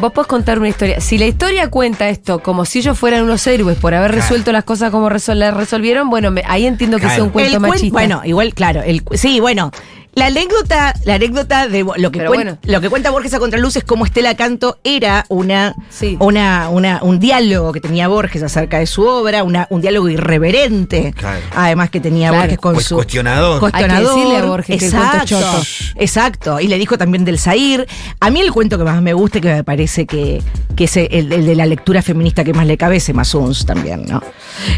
Vos 0.00 0.12
podés 0.12 0.28
contar 0.28 0.58
una 0.60 0.68
historia. 0.68 1.00
Si 1.00 1.18
la 1.18 1.26
historia 1.26 1.68
cuenta 1.70 2.08
esto 2.08 2.38
como 2.38 2.64
si 2.64 2.78
ellos 2.78 2.96
fueran 2.96 3.24
unos 3.24 3.44
héroes 3.48 3.76
por 3.78 3.94
haber 3.94 4.12
Claro. 4.12 4.22
resuelto 4.22 4.52
las 4.52 4.62
cosas 4.62 4.92
como 4.92 5.10
resol- 5.10 5.34
las 5.34 5.52
resolvieron, 5.54 6.08
bueno, 6.08 6.30
me- 6.30 6.44
ahí 6.46 6.66
entiendo 6.66 6.98
que 6.98 7.02
Claro. 7.02 7.14
sea 7.16 7.24
un 7.24 7.30
cuento 7.30 7.56
El 7.56 7.62
cuen- 7.62 7.68
machista. 7.68 7.92
bueno, 7.92 8.20
igual, 8.24 8.54
claro. 8.54 8.80
El, 8.82 9.02
sí, 9.14 9.40
bueno. 9.40 9.72
La 10.18 10.26
anécdota, 10.26 10.94
la 11.04 11.14
anécdota 11.14 11.68
de 11.68 11.84
lo 11.96 12.10
que, 12.10 12.18
Pero 12.18 12.30
cuen- 12.30 12.34
bueno. 12.36 12.58
lo 12.64 12.80
que 12.80 12.88
cuenta 12.90 13.10
Borges 13.10 13.34
a 13.34 13.38
Contraluz 13.38 13.76
es 13.76 13.84
cómo 13.84 14.04
Estela 14.04 14.36
Canto 14.36 14.78
era 14.84 15.24
una, 15.28 15.74
Sí. 15.90 16.16
una, 16.20 16.68
una- 16.70 17.00
un 17.02 17.18
diálogo 17.20 17.72
que 17.72 17.80
tenía 17.80 18.08
Borges 18.08 18.42
acerca 18.42 18.78
de 18.78 18.86
su 18.86 19.04
obra, 19.06 19.44
una, 19.44 19.66
un 19.70 19.80
diálogo 19.80 20.08
irreverente, 20.08 21.12
Claro. 21.16 21.40
además 21.54 21.90
que 21.90 22.00
tenía 22.00 22.28
Claro. 22.28 22.42
Borges 22.42 22.58
con 22.58 22.74
Pues 22.74 22.86
su 22.86 22.94
cuestionador. 22.96 23.60
cuestionador. 23.60 24.08
Hay 24.10 24.14
que 24.14 24.20
decirle 24.20 24.38
a 24.38 24.44
Borges 24.44 24.78
que 24.78 24.86
el 24.86 24.92
cuento 24.92 25.16
es 25.18 25.24
choto. 25.24 25.62
Exacto. 25.96 26.60
Y 26.60 26.68
le 26.68 26.78
dijo 26.78 26.98
también 26.98 27.24
del 27.24 27.38
Zair. 27.38 27.86
A 28.20 28.30
mí 28.30 28.40
el 28.40 28.52
cuento 28.52 28.76
que 28.78 28.84
más 28.84 29.00
me 29.02 29.12
gusta 29.12 29.38
y 29.38 29.40
que 29.40 29.52
me 29.54 29.64
parece 29.64 30.06
que, 30.06 30.42
que 30.76 30.84
es 30.84 30.96
el, 30.96 31.32
el 31.32 31.46
de 31.46 31.54
la 31.54 31.66
lectura 31.66 32.02
feminista 32.02 32.44
que 32.44 32.52
más 32.52 32.66
le 32.66 32.76
cabe 32.76 32.96
es 32.96 33.08
Emma 33.08 33.24
Suns 33.24 33.64
también, 33.66 34.04
¿no? 34.06 34.22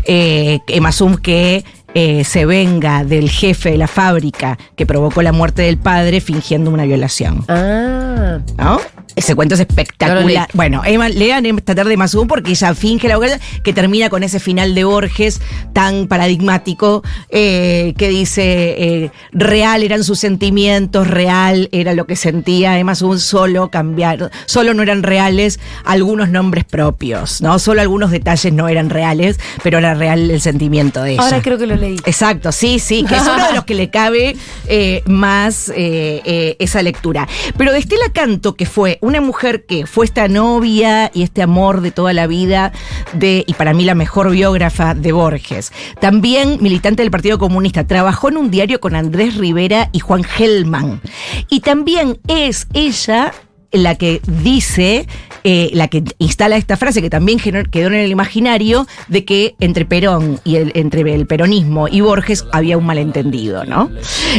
Eh, 0.05 0.61
Emma 0.69 0.93
Suns 0.93 1.21
que 1.21 1.65
eh, 1.95 2.25
se 2.25 2.47
venga 2.47 3.05
del 3.05 3.31
jefe 3.31 3.71
de 3.73 3.79
la 3.79 3.89
fábrica 3.89 4.59
que 4.77 4.87
provocó 4.87 5.23
la 5.23 5.33
muerte 5.33 5.63
del 5.63 5.79
padre 5.79 6.21
fingiendo 6.21 6.71
una 6.71 6.85
violación. 6.85 7.45
Ah. 7.49 8.39
¿No? 8.57 8.81
Ese 9.21 9.35
cuento 9.35 9.55
es 9.55 9.61
No 9.61 9.67
espectacular. 9.69 10.49
bueno, 10.55 10.83
Emma, 10.85 11.11
lean 11.11 11.45
esta 11.45 11.75
tarde 11.75 11.97
más 11.99 12.13
Zoom 12.13 12.27
porque 12.27 12.53
ella 12.53 12.75
finge 12.75 13.07
la 13.07 13.19
violación, 13.19 13.41
que 13.63 13.75
termina 13.75 14.09
con 14.09 14.23
ese 14.23 14.41
final 14.41 14.75
de 14.75 14.85
Borges 14.85 15.43
tan 15.75 16.07
paradigmático 16.07 17.03
eh, 17.29 17.93
que 17.99 18.09
dice 18.09 18.43
eh, 18.79 19.11
real 19.33 19.83
eran 19.83 20.05
sus 20.05 20.19
sentimientos, 20.19 21.07
real 21.07 21.69
era 21.71 21.93
lo 21.93 22.07
que 22.07 22.17
sentía. 22.17 22.79
Emma 22.79 22.95
Zoom 22.95 23.19
solo 23.19 23.71
cambiaron, 23.71 24.31
solo 24.47 24.73
no 24.73 24.83
eran 24.83 25.03
reales 25.03 25.61
algunos 25.85 26.31
nombres 26.31 26.65
propios, 26.65 27.43
¿no? 27.43 27.59
Solo 27.59 27.83
algunos 27.83 28.11
detalles 28.11 28.53
no 28.55 28.69
eran 28.69 28.89
reales, 28.89 29.39
pero 29.63 29.79
era 29.79 29.93
real 29.93 30.31
el 30.31 30.41
sentimiento 30.41 31.03
de 31.03 31.13
ella. 31.13 31.23
Ahora 31.23 31.43
creo 31.43 31.59
que 31.59 31.67
lo 31.67 31.77
leí. 31.77 31.97
Exacto, 32.07 32.53
sí, 32.53 32.79
sí, 32.79 33.05
que 33.05 33.17
es 33.17 33.23
uno 33.23 33.47
de 33.49 33.55
los 33.55 33.65
que 33.65 33.75
le 33.75 33.91
cabe 33.91 34.35
eh, 34.67 35.03
más 35.07 35.69
eh, 35.71 36.23
eh, 36.25 36.57
esa 36.59 36.83
lectura. 36.83 37.29
Pero 37.57 37.73
de 37.73 37.79
Estela 37.81 38.13
Canto, 38.13 38.55
que 38.55 38.67
fue 38.67 38.99
una 39.01 39.10
mujer 39.19 39.67
que 39.67 39.87
fue 39.87 40.05
esta 40.05 40.29
novia 40.29 41.11
y 41.13 41.25
este 41.25 41.43
amor 41.43 41.81
de 41.81 41.91
toda 41.91 42.13
la 42.13 42.29
vida 42.29 42.71
de, 43.15 43.43
y 43.45 43.55
para 43.55 43.75
mí 43.75 43.85
la 43.85 43.97
mejor 43.97 44.31
biógrafa 44.31 44.95
de 44.95 45.11
Borges. 45.11 45.73
También 46.01 46.59
militante 46.61 47.03
del 47.03 47.11
Partido 47.11 47.41
Comunista, 47.41 47.89
trabajó 47.89 48.29
en 48.29 48.37
un 48.37 48.53
diario 48.53 48.79
con 48.79 48.95
Andrés 48.95 49.37
Rivera 49.37 49.89
y 49.91 49.99
Juan 49.99 50.23
Gelman. 50.23 51.01
Y 51.49 51.61
también 51.61 52.21
es 52.29 52.69
ella 52.73 53.33
la 53.73 53.97
que 53.97 54.21
dice, 54.27 55.07
eh, 55.45 55.71
la 55.73 55.89
que 55.89 56.03
instala 56.19 56.57
esta 56.57 56.77
frase 56.77 57.01
que 57.03 57.11
también 57.11 57.39
quedó 57.39 57.87
en 57.89 57.95
el 57.95 58.11
imaginario 58.11 58.87
de 59.09 59.25
que 59.25 59.55
entre 59.61 59.85
Perón 59.85 60.41
y 60.45 60.57
el, 60.57 60.73
entre 60.75 61.01
el 61.15 61.27
peronismo 61.27 61.89
y 61.89 62.01
Borges 62.01 62.45
había 62.53 62.77
un 62.79 62.85
malentendido, 62.87 63.65
¿no? 63.65 63.91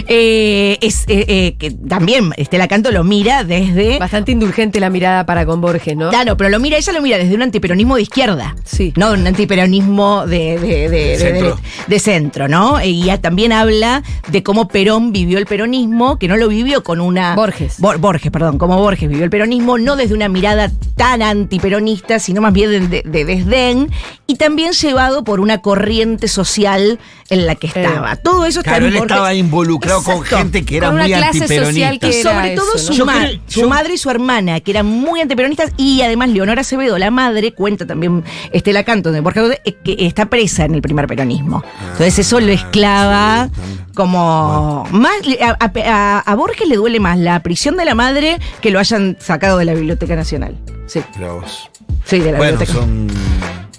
Eh, 0.07 0.77
es 0.81 1.03
eh, 1.07 1.25
eh, 1.27 1.55
que 1.57 1.71
también 1.71 2.31
Estela 2.37 2.67
Canto 2.67 2.91
lo 2.91 3.03
mira 3.03 3.43
desde. 3.43 3.97
Bastante 3.99 4.31
indulgente 4.31 4.79
la 4.79 4.89
mirada 4.89 5.25
para 5.25 5.45
con 5.45 5.61
Borges, 5.61 5.95
¿no? 5.95 6.09
Claro, 6.09 6.37
pero 6.37 6.49
lo 6.49 6.59
mira, 6.59 6.77
ella 6.77 6.93
lo 6.93 7.01
mira 7.01 7.17
desde 7.17 7.35
un 7.35 7.41
antiperonismo 7.41 7.95
de 7.95 8.01
izquierda. 8.03 8.55
Sí. 8.63 8.93
No 8.95 9.11
un 9.11 9.25
antiperonismo 9.27 10.25
de, 10.27 10.59
de, 10.59 10.89
de- 10.89 10.89
de- 10.89 11.17
Centro. 11.17 11.55
de- 11.55 11.61
de 11.87 11.99
centro, 11.99 12.47
¿no? 12.47 12.83
Y 12.83 13.03
ya 13.03 13.19
también 13.19 13.51
habla 13.51 14.03
de 14.29 14.43
cómo 14.43 14.67
Perón 14.67 15.11
vivió 15.11 15.37
el 15.37 15.45
peronismo, 15.45 16.17
que 16.17 16.27
no 16.27 16.37
lo 16.37 16.47
vivió 16.47 16.83
con 16.83 16.99
una. 17.01 17.35
Borges. 17.35 17.79
Bor- 17.79 17.97
Borges, 17.99 18.31
perdón, 18.31 18.57
cómo 18.57 18.77
Borges 18.77 19.09
vivió 19.09 19.23
el 19.23 19.29
peronismo, 19.29 19.77
no 19.77 19.95
desde 19.95 20.13
una 20.15 20.29
mirada 20.29 20.71
tan 20.95 21.21
antiperonista, 21.21 22.19
sino 22.19 22.41
más 22.41 22.53
bien 22.53 22.89
de, 22.89 23.01
de- 23.01 23.09
de 23.09 23.25
desdén, 23.25 23.89
y 24.27 24.35
también 24.35 24.71
llevado 24.73 25.23
por 25.23 25.39
una 25.39 25.59
corriente 25.61 26.27
social 26.27 26.99
en 27.29 27.45
la 27.45 27.55
que 27.55 27.67
estaba. 27.67 28.15
Todo 28.17 28.45
eso 28.45 28.59
está 28.59 28.71
Claro, 28.71 28.87
él 28.87 28.95
estaba 28.95 29.33
involucrado 29.33 30.03
con 30.03 30.21
gente 30.23 30.63
que 30.65 30.77
era 30.77 30.87
Con 30.87 30.95
una 30.95 31.03
muy 31.05 31.13
clase 31.13 31.39
social 31.39 31.63
antiperonista. 31.65 32.07
que 32.07 32.17
Y 32.17 32.19
era 32.21 32.31
sobre 32.33 32.55
todo 32.55 32.75
eso, 32.75 32.85
su, 32.85 32.91
¿no? 32.91 32.97
Yo 32.97 33.05
ma- 33.05 33.19
creo- 33.19 33.39
su 33.47 33.59
yo- 33.61 33.69
madre 33.69 33.93
y 33.93 33.97
su 33.97 34.09
hermana, 34.09 34.59
que 34.59 34.71
eran 34.71 34.85
muy 34.85 35.21
antiperonistas, 35.21 35.71
y 35.77 36.01
además 36.01 36.29
Leonora 36.29 36.61
Acevedo, 36.61 36.97
la 36.97 37.11
madre, 37.11 37.53
cuenta 37.53 37.85
también 37.87 38.23
Estela 38.51 38.83
Canto 38.83 39.11
de 39.11 39.19
Borges, 39.21 39.59
eh, 39.65 39.73
que 39.83 39.95
está 40.05 40.25
presa 40.27 40.65
en 40.65 40.75
el 40.75 40.81
primer 40.81 41.07
peronismo. 41.07 41.63
Entonces 41.91 42.19
eso 42.19 42.39
lo 42.39 42.51
esclava 42.51 43.49
como... 43.95 44.85
Más, 44.91 45.11
a, 45.41 45.57
a- 45.85 46.19
a 46.19 46.35
Borges 46.35 46.67
le 46.67 46.75
duele 46.75 46.99
más 46.99 47.17
la 47.17 47.41
prisión 47.43 47.77
de 47.77 47.85
la 47.85 47.95
madre 47.95 48.39
que 48.61 48.71
lo 48.71 48.79
hayan 48.79 49.17
sacado 49.19 49.57
de 49.57 49.65
la 49.65 49.73
Biblioteca 49.73 50.15
Nacional. 50.15 50.57
Sí, 50.91 51.01
vos. 51.19 51.69
sí, 52.05 52.19
de 52.19 52.31
la 52.31 52.37
Bueno, 52.37 52.57
biblioteca. 52.57 52.73
son. 52.73 53.07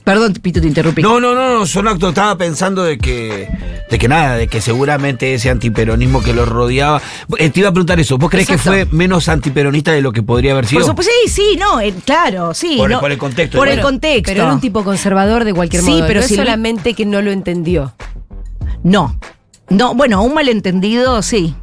Perdón, 0.04 0.33
Pito, 0.35 0.61
te 0.61 0.66
interrumpí. 0.66 1.00
No, 1.02 1.21
no, 1.21 1.35
no, 1.35 1.59
no, 1.61 1.66
son 1.66 1.87
actos. 1.87 2.09
Estaba 2.09 2.37
pensando 2.37 2.83
de 2.83 2.99
que, 2.99 3.49
de 3.88 3.99
que 3.99 4.09
nada, 4.09 4.35
de 4.37 4.49
que 4.49 4.61
seguramente 4.61 5.33
ese 5.35 5.49
antiperonismo 5.49 6.23
que 6.23 6.33
lo 6.33 6.45
rodeaba. 6.45 7.00
Eh, 7.38 7.50
te 7.50 7.61
iba 7.61 7.69
a 7.69 7.73
preguntar 7.73 8.00
eso. 8.00 8.19
¿Vos 8.19 8.28
crees 8.28 8.49
Exacto. 8.50 8.73
que 8.73 8.87
fue 8.87 8.97
menos 8.97 9.28
antiperonista 9.28 9.92
de 9.92 10.02
lo 10.02 10.11
que 10.11 10.23
podría 10.25 10.52
haber 10.52 10.66
sido? 10.66 10.81
Por 10.81 10.88
supuesto, 10.88 11.12
sí, 11.25 11.31
sí, 11.31 11.57
no, 11.57 11.81
eh, 11.81 11.95
claro, 12.04 12.52
sí. 12.52 12.75
Por 12.78 12.90
el- 12.90 12.95
no, 12.97 13.00
por 13.00 13.12
el 13.12 13.19
contexto, 13.19 13.59
Por 13.59 13.69
el 13.69 13.81
contexto. 13.81 14.33
Pero 14.33 14.42
era 14.45 14.52
un 14.54 14.61
tipo 14.61 14.83
conservador 14.83 15.45
de 15.45 15.54
cualquier 15.54 15.83
Sí, 15.83 15.90
modo. 15.92 16.07
pero 16.09 16.21
no 16.21 16.26
si- 16.26 16.35
solamente 16.35 16.95
que 16.95 17.07
no 17.07 17.23
lo 17.23 17.31
entendió. 17.31 17.92
No. 18.83 19.16
No, 19.69 19.95
bueno, 19.95 20.23
un 20.23 20.35
malentendido, 20.35 21.23
sí. 21.23 21.54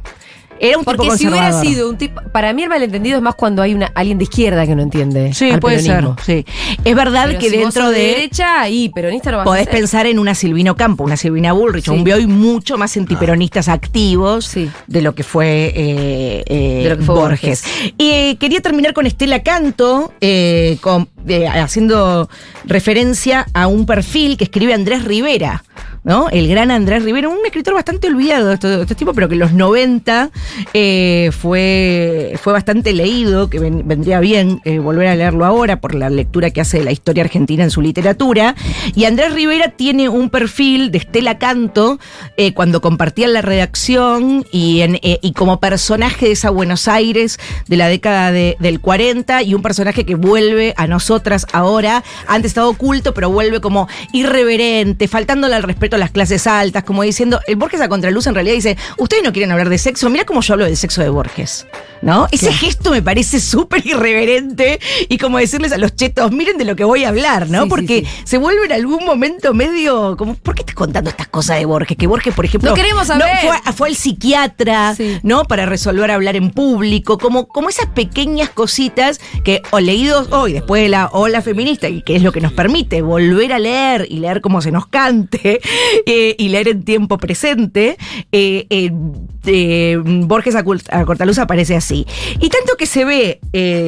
Era 0.62 0.76
un 0.78 0.84
Porque 0.84 1.02
tipo 1.04 1.16
si 1.16 1.26
hubiera 1.26 1.58
sido 1.60 1.88
un 1.88 1.96
tipo. 1.96 2.20
Para 2.32 2.52
mí 2.52 2.62
el 2.62 2.68
malentendido 2.68 3.16
es 3.16 3.22
más 3.22 3.34
cuando 3.34 3.62
hay 3.62 3.72
una, 3.74 3.90
alguien 3.94 4.18
de 4.18 4.24
izquierda 4.24 4.66
que 4.66 4.74
no 4.76 4.82
entiende. 4.82 5.32
Sí, 5.32 5.50
al 5.50 5.58
puede 5.60 5.82
peronismo. 5.82 6.16
ser. 6.22 6.44
Sí. 6.44 6.52
Es 6.84 6.94
verdad 6.94 7.24
Pero 7.28 7.38
que 7.38 7.48
si 7.50 7.56
vos 7.56 7.64
dentro 7.64 7.82
sos 7.84 7.92
de. 7.94 7.98
derecha 8.00 8.68
y 8.68 8.90
peronista 8.90 9.30
no 9.30 9.38
vas 9.38 9.46
Podés 9.46 9.62
a 9.62 9.70
ser. 9.70 9.72
pensar 9.80 10.06
en 10.06 10.18
una 10.18 10.34
Silvino 10.34 10.76
Campo, 10.76 11.02
una 11.04 11.16
Silvina 11.16 11.52
Bullrich, 11.54 11.84
Sí. 11.86 11.90
un 11.90 12.04
Bioy 12.04 12.26
mucho 12.26 12.76
más 12.76 12.94
antiperonistas 12.96 13.68
activos 13.68 14.44
Sí. 14.44 14.70
de 14.86 15.00
lo 15.02 15.14
que 15.14 15.22
fue, 15.22 15.72
eh, 15.74 16.44
eh, 16.46 16.80
De 16.84 16.90
lo 16.90 16.98
que 16.98 17.04
fue 17.04 17.14
Borges. 17.14 17.64
Y 17.96 18.10
eh, 18.10 18.36
quería 18.38 18.60
terminar 18.60 18.92
con 18.92 19.06
Estela 19.06 19.42
Canto, 19.42 20.12
eh, 20.20 20.76
con- 20.82 21.08
eh, 21.26 21.48
haciendo 21.48 22.28
referencia 22.64 23.46
a 23.54 23.66
un 23.66 23.86
perfil 23.86 24.36
que 24.36 24.44
escribe 24.44 24.74
Andrés 24.74 25.04
Rivera 25.04 25.62
¿no? 26.04 26.28
El 26.30 26.48
gran 26.48 26.70
Andrés 26.70 27.02
Rivera, 27.04 27.28
un 27.28 27.38
escritor 27.44 27.74
bastante 27.74 28.08
olvidado 28.08 28.48
de 28.48 28.54
este, 28.54 28.80
este 28.82 28.94
tipo, 28.94 29.12
pero 29.14 29.28
que 29.28 29.34
en 29.34 29.40
los 29.40 29.52
90 29.52 30.30
eh, 30.74 31.30
fue, 31.38 32.34
fue 32.42 32.52
bastante 32.52 32.92
leído, 32.92 33.50
que 33.50 33.58
ven- 33.58 33.82
vendría 33.86 34.20
bien 34.20 34.60
eh, 34.64 34.78
volver 34.78 35.08
a 35.08 35.14
leerlo 35.16 35.44
ahora 35.44 35.80
por 35.80 35.94
la 35.94 36.08
lectura 36.10 36.50
que 36.50 36.60
hace 36.60 36.78
de 36.78 36.84
la 36.84 36.92
historia 36.92 37.24
argentina 37.24 37.64
en 37.64 37.70
su 37.70 37.80
literatura. 37.82 38.54
Y 38.94 39.04
Andrés 39.04 39.34
Rivera 39.34 39.68
tiene 39.70 40.08
un 40.08 40.30
perfil 40.30 40.90
de 40.90 40.98
Estela 40.98 41.38
Canto 41.38 41.98
eh, 42.36 42.54
cuando 42.54 42.80
compartían 42.80 43.32
la 43.32 43.42
redacción 43.42 44.46
y, 44.52 44.80
en, 44.80 44.98
y 45.02 45.32
como 45.32 45.60
personaje 45.60 46.26
de 46.26 46.32
esa 46.32 46.50
Buenos 46.50 46.88
Aires 46.88 47.38
de 47.68 47.76
la 47.76 47.88
década 47.88 48.32
de- 48.32 48.56
del 48.60 48.80
40 48.80 49.42
y 49.42 49.54
un 49.54 49.62
personaje 49.62 50.04
que 50.06 50.14
vuelve 50.14 50.74
a 50.76 50.86
nosotras 50.86 51.46
ahora, 51.52 52.02
antes 52.26 52.50
estaba 52.50 52.68
oculto, 52.68 53.12
pero 53.14 53.30
vuelve 53.30 53.60
como 53.60 53.88
irreverente, 54.12 55.08
faltándole 55.08 55.54
al 55.56 55.62
respeto 55.62 55.89
a 55.96 55.98
las 55.98 56.10
clases 56.10 56.46
altas, 56.46 56.84
como 56.84 57.02
diciendo, 57.02 57.40
el 57.46 57.56
Borges 57.56 57.80
a 57.80 57.88
contraluz 57.88 58.26
en 58.26 58.34
realidad 58.34 58.54
dice, 58.54 58.76
ustedes 58.98 59.22
no 59.22 59.32
quieren 59.32 59.50
hablar 59.52 59.68
de 59.68 59.78
sexo, 59.78 60.08
mira 60.10 60.24
cómo 60.24 60.40
yo 60.40 60.54
hablo 60.54 60.64
del 60.66 60.76
sexo 60.76 61.00
de 61.02 61.08
Borges, 61.08 61.66
¿no? 62.02 62.26
Ese 62.30 62.52
gesto 62.52 62.90
me 62.90 63.02
parece 63.02 63.40
súper 63.40 63.86
irreverente 63.86 64.80
y 65.08 65.18
como 65.18 65.38
decirles 65.38 65.72
a 65.72 65.78
los 65.78 65.94
chetos, 65.96 66.32
miren 66.32 66.58
de 66.58 66.64
lo 66.64 66.76
que 66.76 66.84
voy 66.84 67.04
a 67.04 67.08
hablar, 67.08 67.48
¿no? 67.48 67.64
Sí, 67.64 67.68
Porque 67.68 68.00
sí. 68.04 68.22
se 68.24 68.38
vuelve 68.38 68.64
en 68.66 68.72
algún 68.72 69.04
momento 69.04 69.54
medio 69.54 70.16
como, 70.16 70.34
¿por 70.34 70.54
qué 70.54 70.62
estás 70.62 70.74
contando 70.74 71.10
estas 71.10 71.28
cosas 71.28 71.58
de 71.58 71.64
Borges? 71.66 71.96
Que 71.96 72.06
Borges, 72.06 72.34
por 72.34 72.44
ejemplo, 72.44 72.70
No 72.70 72.76
queremos 72.76 73.08
no, 73.08 73.18
saber. 73.18 73.36
fue, 73.42 73.72
fue 73.72 73.88
el 73.88 73.96
psiquiatra. 73.96 74.94
¿no? 75.22 75.44
Para 75.44 75.66
resolver 75.66 76.10
hablar 76.10 76.36
en 76.36 76.50
público, 76.50 77.18
como, 77.18 77.48
como 77.48 77.68
esas 77.68 77.86
pequeñas 77.86 78.50
cositas 78.50 79.20
que 79.44 79.62
o 79.70 79.80
leídos 79.80 80.28
hoy, 80.32 80.52
después 80.52 80.82
de 80.82 80.88
la 80.88 81.06
ola 81.12 81.42
feminista, 81.42 81.88
y 81.88 82.02
que 82.02 82.16
es 82.16 82.22
lo 82.22 82.32
que 82.32 82.40
nos 82.40 82.52
permite 82.52 83.02
volver 83.02 83.52
a 83.52 83.58
leer 83.58 84.06
y 84.08 84.18
leer 84.18 84.40
como 84.40 84.60
se 84.62 84.70
nos 84.70 84.86
cante, 84.86 85.60
eh, 86.06 86.34
y 86.38 86.48
leer 86.48 86.68
en 86.68 86.84
tiempo 86.84 87.18
presente, 87.18 87.96
eh, 88.32 88.66
eh, 88.70 89.98
Borges 90.02 90.54
a, 90.54 90.64
Cortaluz 90.64 91.38
aparece 91.38 91.76
así. 91.76 92.06
Y 92.40 92.48
tanto 92.48 92.76
que 92.76 92.86
se 92.86 93.04
ve, 93.04 93.40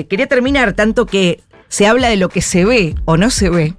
quería 0.08 0.26
terminar, 0.26 0.72
tanto 0.74 1.06
que 1.06 1.40
se 1.68 1.86
habla 1.86 2.08
de 2.08 2.16
lo 2.16 2.28
que 2.28 2.42
se 2.42 2.64
ve 2.64 2.94
o 3.04 3.16
no 3.16 3.30
se 3.30 3.48
ve. 3.48 3.74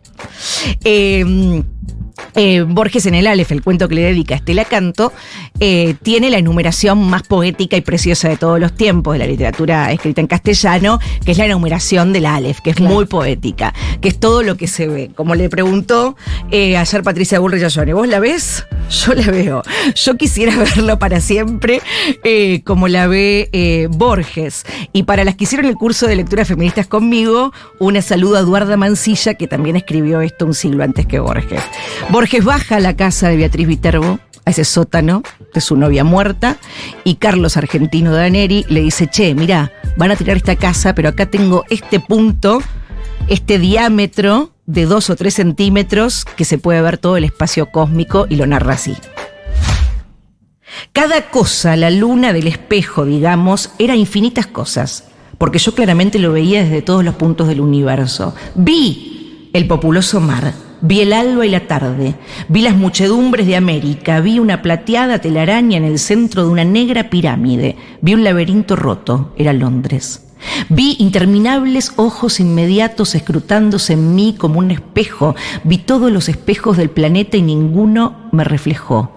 Eh, 2.35 2.61
Borges 2.67 3.05
en 3.05 3.15
el 3.15 3.27
Aleph, 3.27 3.51
el 3.51 3.61
cuento 3.61 3.87
que 3.87 3.95
le 3.95 4.01
dedica 4.01 4.33
a 4.33 4.37
Estela 4.37 4.65
Canto, 4.65 5.13
eh, 5.59 5.95
tiene 6.01 6.29
la 6.29 6.37
enumeración 6.37 7.07
más 7.07 7.23
poética 7.23 7.77
y 7.77 7.81
preciosa 7.81 8.29
de 8.29 8.37
todos 8.37 8.59
los 8.59 8.73
tiempos 8.73 9.13
de 9.13 9.19
la 9.19 9.27
literatura 9.27 9.91
escrita 9.91 10.21
en 10.21 10.27
castellano, 10.27 10.99
que 11.25 11.31
es 11.31 11.37
la 11.37 11.45
enumeración 11.45 12.13
del 12.13 12.25
Aleph, 12.25 12.59
que 12.61 12.71
es 12.71 12.79
muy 12.79 13.05
poética, 13.05 13.73
que 14.01 14.09
es 14.09 14.19
todo 14.19 14.43
lo 14.43 14.57
que 14.57 14.67
se 14.67 14.87
ve. 14.87 15.11
Como 15.15 15.35
le 15.35 15.49
preguntó 15.49 16.15
eh, 16.51 16.77
ayer 16.77 17.03
Patricia 17.03 17.39
Bullrich 17.39 17.77
a 17.77 17.93
¿vos 17.93 18.07
la 18.07 18.19
ves? 18.19 18.65
Yo 18.89 19.13
la 19.13 19.27
veo. 19.27 19.63
Yo 19.95 20.17
quisiera 20.17 20.55
verlo 20.75 20.99
para 20.99 21.21
siempre, 21.21 21.81
como 22.63 22.87
la 22.87 23.07
ve 23.07 23.89
Borges. 23.91 24.65
Y 24.91 25.03
para 25.03 25.23
las 25.23 25.35
que 25.35 25.45
hicieron 25.45 25.67
el 25.67 25.75
curso 25.75 26.07
de 26.07 26.15
lecturas 26.15 26.47
feministas 26.47 26.87
conmigo, 26.87 27.53
una 27.79 28.01
saludo 28.01 28.37
a 28.37 28.39
Eduarda 28.41 28.77
Mancilla, 28.77 29.35
que 29.35 29.47
también 29.47 29.75
escribió 29.75 30.21
esto 30.21 30.45
un 30.45 30.53
siglo 30.53 30.83
antes 30.83 31.05
que 31.05 31.19
Borges. 31.19 31.61
Borges 32.13 32.45
baja 32.45 32.75
a 32.75 32.79
la 32.79 32.95
casa 32.95 33.27
de 33.27 33.37
Beatriz 33.37 33.65
Viterbo, 33.65 34.19
a 34.45 34.51
ese 34.51 34.65
sótano 34.65 35.23
de 35.51 35.61
su 35.61 35.75
novia 35.75 36.03
muerta, 36.03 36.57
y 37.03 37.15
Carlos 37.15 37.57
Argentino 37.57 38.13
Daneri 38.13 38.67
le 38.69 38.81
dice, 38.81 39.07
che, 39.07 39.33
mirá, 39.33 39.71
van 39.97 40.11
a 40.11 40.15
tirar 40.15 40.37
esta 40.37 40.55
casa, 40.55 40.93
pero 40.93 41.09
acá 41.09 41.25
tengo 41.25 41.65
este 41.71 41.99
punto, 41.99 42.61
este 43.29 43.57
diámetro 43.57 44.51
de 44.67 44.85
dos 44.85 45.09
o 45.09 45.15
tres 45.15 45.33
centímetros 45.33 46.23
que 46.23 46.45
se 46.45 46.59
puede 46.59 46.83
ver 46.83 46.99
todo 46.99 47.17
el 47.17 47.23
espacio 47.23 47.71
cósmico 47.71 48.27
y 48.29 48.35
lo 48.35 48.45
narra 48.45 48.75
así. 48.75 48.95
Cada 50.91 51.31
cosa, 51.31 51.75
la 51.75 51.89
luna 51.89 52.31
del 52.31 52.45
espejo, 52.45 53.05
digamos, 53.05 53.71
era 53.79 53.95
infinitas 53.95 54.45
cosas, 54.45 55.05
porque 55.39 55.57
yo 55.57 55.73
claramente 55.73 56.19
lo 56.19 56.31
veía 56.31 56.63
desde 56.63 56.83
todos 56.83 57.03
los 57.03 57.15
puntos 57.15 57.47
del 57.47 57.59
universo. 57.59 58.35
Vi 58.53 59.49
el 59.51 59.65
populoso 59.65 60.19
mar, 60.19 60.53
vi 60.83 60.99
el 60.99 61.13
alba 61.13 61.45
y 61.45 61.49
la 61.49 61.61
tarde, 61.61 62.13
vi 62.49 62.61
las 62.61 62.75
muchedumbres 62.75 63.47
de 63.47 63.55
América, 63.55 64.19
vi 64.19 64.37
una 64.37 64.61
plateada 64.61 65.19
telaraña 65.19 65.77
en 65.77 65.85
el 65.85 65.97
centro 65.97 66.43
de 66.43 66.49
una 66.49 66.65
negra 66.65 67.09
pirámide, 67.09 67.77
vi 68.01 68.13
un 68.13 68.23
laberinto 68.23 68.75
roto, 68.75 69.33
era 69.37 69.53
Londres. 69.53 70.27
Vi 70.67 70.97
interminables 70.99 71.93
ojos 71.95 72.41
inmediatos 72.41 73.15
escrutándose 73.15 73.93
en 73.93 74.13
mí 74.13 74.35
como 74.37 74.59
un 74.59 74.71
espejo. 74.71 75.35
Vi 75.63 75.77
todos 75.77 76.11
los 76.11 76.27
espejos 76.27 76.75
del 76.75 76.89
planeta 76.89 77.37
y 77.37 77.41
ninguno 77.41 78.27
me 78.33 78.43
reflejó. 78.43 79.12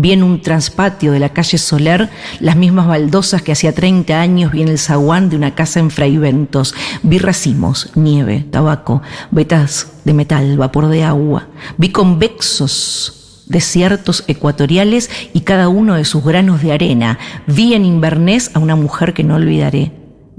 Vi 0.00 0.12
en 0.12 0.22
un 0.22 0.40
transpatio 0.40 1.10
de 1.10 1.18
la 1.18 1.30
calle 1.30 1.58
Soler 1.58 2.08
las 2.38 2.54
mismas 2.54 2.86
baldosas 2.86 3.42
que 3.42 3.50
hacía 3.50 3.74
30 3.74 4.20
años 4.20 4.52
vi 4.52 4.62
en 4.62 4.68
el 4.68 4.78
zaguán 4.78 5.28
de 5.28 5.34
una 5.34 5.56
casa 5.56 5.80
en 5.80 5.90
Fraiventos. 5.90 6.72
Vi 7.02 7.18
racimos, 7.18 7.90
nieve, 7.96 8.46
tabaco, 8.48 9.02
vetas 9.32 9.88
de 10.04 10.14
metal, 10.14 10.56
vapor 10.56 10.86
de 10.86 11.02
agua. 11.02 11.48
Vi 11.78 11.90
convexos 11.90 13.42
desiertos 13.48 14.22
ecuatoriales 14.28 15.10
y 15.32 15.40
cada 15.40 15.68
uno 15.68 15.94
de 15.94 16.04
sus 16.04 16.24
granos 16.24 16.62
de 16.62 16.70
arena. 16.70 17.18
Vi 17.48 17.74
en 17.74 17.84
Inverness 17.84 18.52
a 18.54 18.60
una 18.60 18.76
mujer 18.76 19.14
que 19.14 19.24
no 19.24 19.34
olvidaré. 19.34 19.90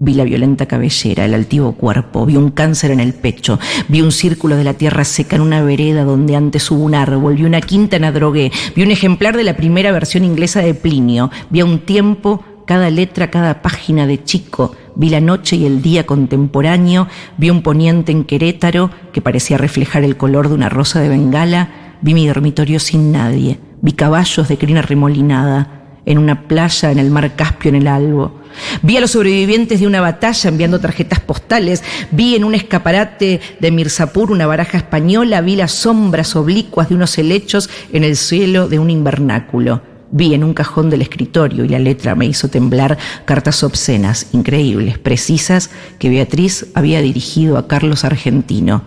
Vi 0.02 0.14
la 0.14 0.24
violenta 0.24 0.66
cabellera, 0.66 1.26
el 1.26 1.34
altivo 1.34 1.74
cuerpo, 1.74 2.26
vi 2.26 2.38
un 2.38 2.52
cáncer 2.52 2.92
en 2.92 3.02
el 3.02 3.14
pecho, 3.14 3.60
vi 3.90 4.00
un 4.02 4.14
círculo 4.14 4.56
de 4.56 4.64
la 4.64 4.76
tierra 4.76 5.04
seca 5.04 5.36
en 5.36 5.42
una 5.42 5.62
vereda 5.62 6.06
donde 6.06 6.38
antes 6.38 6.72
hubo 6.72 6.86
un 6.86 6.96
árbol, 6.96 7.36
vi 7.36 7.44
una 7.44 7.60
quinta 7.60 7.98
en 7.98 8.06
Adrogué, 8.06 8.50
vi 8.78 8.84
un 8.84 8.92
ejemplar 8.92 9.36
de 9.36 9.44
la 9.44 9.58
primera 9.58 9.92
versión 9.92 10.24
inglesa 10.24 10.62
de 10.62 10.74
Plinio, 10.74 11.32
vi 11.50 11.60
a 11.60 11.66
un 11.66 11.80
tiempo 11.80 12.46
cada 12.66 12.90
letra, 12.90 13.30
cada 13.30 13.62
página 13.62 14.08
de 14.08 14.24
chico, 14.24 14.74
vi 14.96 15.10
la 15.10 15.20
noche 15.20 15.58
y 15.58 15.66
el 15.66 15.82
día 15.82 16.06
contemporáneo, 16.06 17.10
vi 17.38 17.50
un 17.50 17.62
poniente 17.62 18.14
en 18.14 18.24
Querétaro 18.24 18.92
que 19.12 19.20
parecía 19.20 19.58
reflejar 19.58 20.06
el 20.06 20.16
color 20.16 20.48
de 20.48 20.56
una 20.56 20.70
rosa 20.70 21.02
de 21.02 21.10
bengala, 21.10 21.98
vi 22.02 22.14
mi 22.14 22.26
dormitorio 22.26 22.80
sin 22.80 23.12
nadie, 23.12 23.60
vi 23.82 23.92
caballos 23.92 24.48
de 24.48 24.58
crina 24.58 24.82
remolinada, 24.82 25.80
en 26.06 26.18
una 26.18 26.48
playa 26.48 26.90
en 26.90 27.00
el 27.00 27.12
mar 27.12 27.36
Caspio 27.36 27.70
en 27.70 27.76
el 27.76 27.88
Albo. 27.88 28.39
Vi 28.82 28.98
a 28.98 29.02
los 29.02 29.12
sobrevivientes 29.12 29.80
de 29.80 29.88
una 29.88 30.02
batalla 30.02 30.50
enviando 30.50 30.80
tarjetas 30.80 31.20
postales, 31.20 31.84
vi 32.12 32.36
en 32.36 32.44
un 32.44 32.56
escaparate 32.56 33.42
de 33.60 33.72
Mirzapur 33.72 34.32
una 34.32 34.48
baraja 34.48 34.78
española, 34.78 35.42
vi 35.42 35.56
las 35.56 35.72
sombras 35.72 36.36
oblicuas 36.36 36.90
de 36.90 36.96
unos 36.96 37.18
helechos 37.18 37.70
en 37.94 38.04
el 38.04 38.16
cielo 38.16 38.68
de 38.68 38.80
un 38.80 38.90
invernáculo. 38.90 39.82
Vi 40.12 40.34
en 40.34 40.44
un 40.44 40.56
cajón 40.56 40.90
del 40.90 41.04
escritorio 41.04 41.66
y 41.66 41.70
la 41.70 41.78
letra 41.78 42.16
me 42.16 42.26
hizo 42.26 42.48
temblar 42.48 42.98
cartas 43.26 43.64
obscenas, 43.64 44.28
increíbles, 44.34 44.98
precisas, 44.98 45.70
que 46.00 46.10
Beatriz 46.10 46.66
había 46.74 47.02
dirigido 47.02 47.58
a 47.58 47.68
Carlos 47.68 48.04
Argentino. 48.06 48.82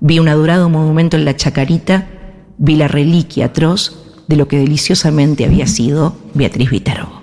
Vi 0.00 0.18
un 0.18 0.28
adorado 0.28 0.68
monumento 0.68 1.16
en 1.16 1.24
la 1.24 1.36
Chacarita, 1.36 2.08
vi 2.58 2.74
la 2.74 2.88
reliquia 2.88 3.46
atroz 3.46 4.04
de 4.26 4.36
lo 4.36 4.48
que 4.48 4.58
deliciosamente 4.58 5.44
había 5.44 5.66
sido 5.66 6.16
Beatriz 6.34 6.70
Viterbo. 6.70 7.22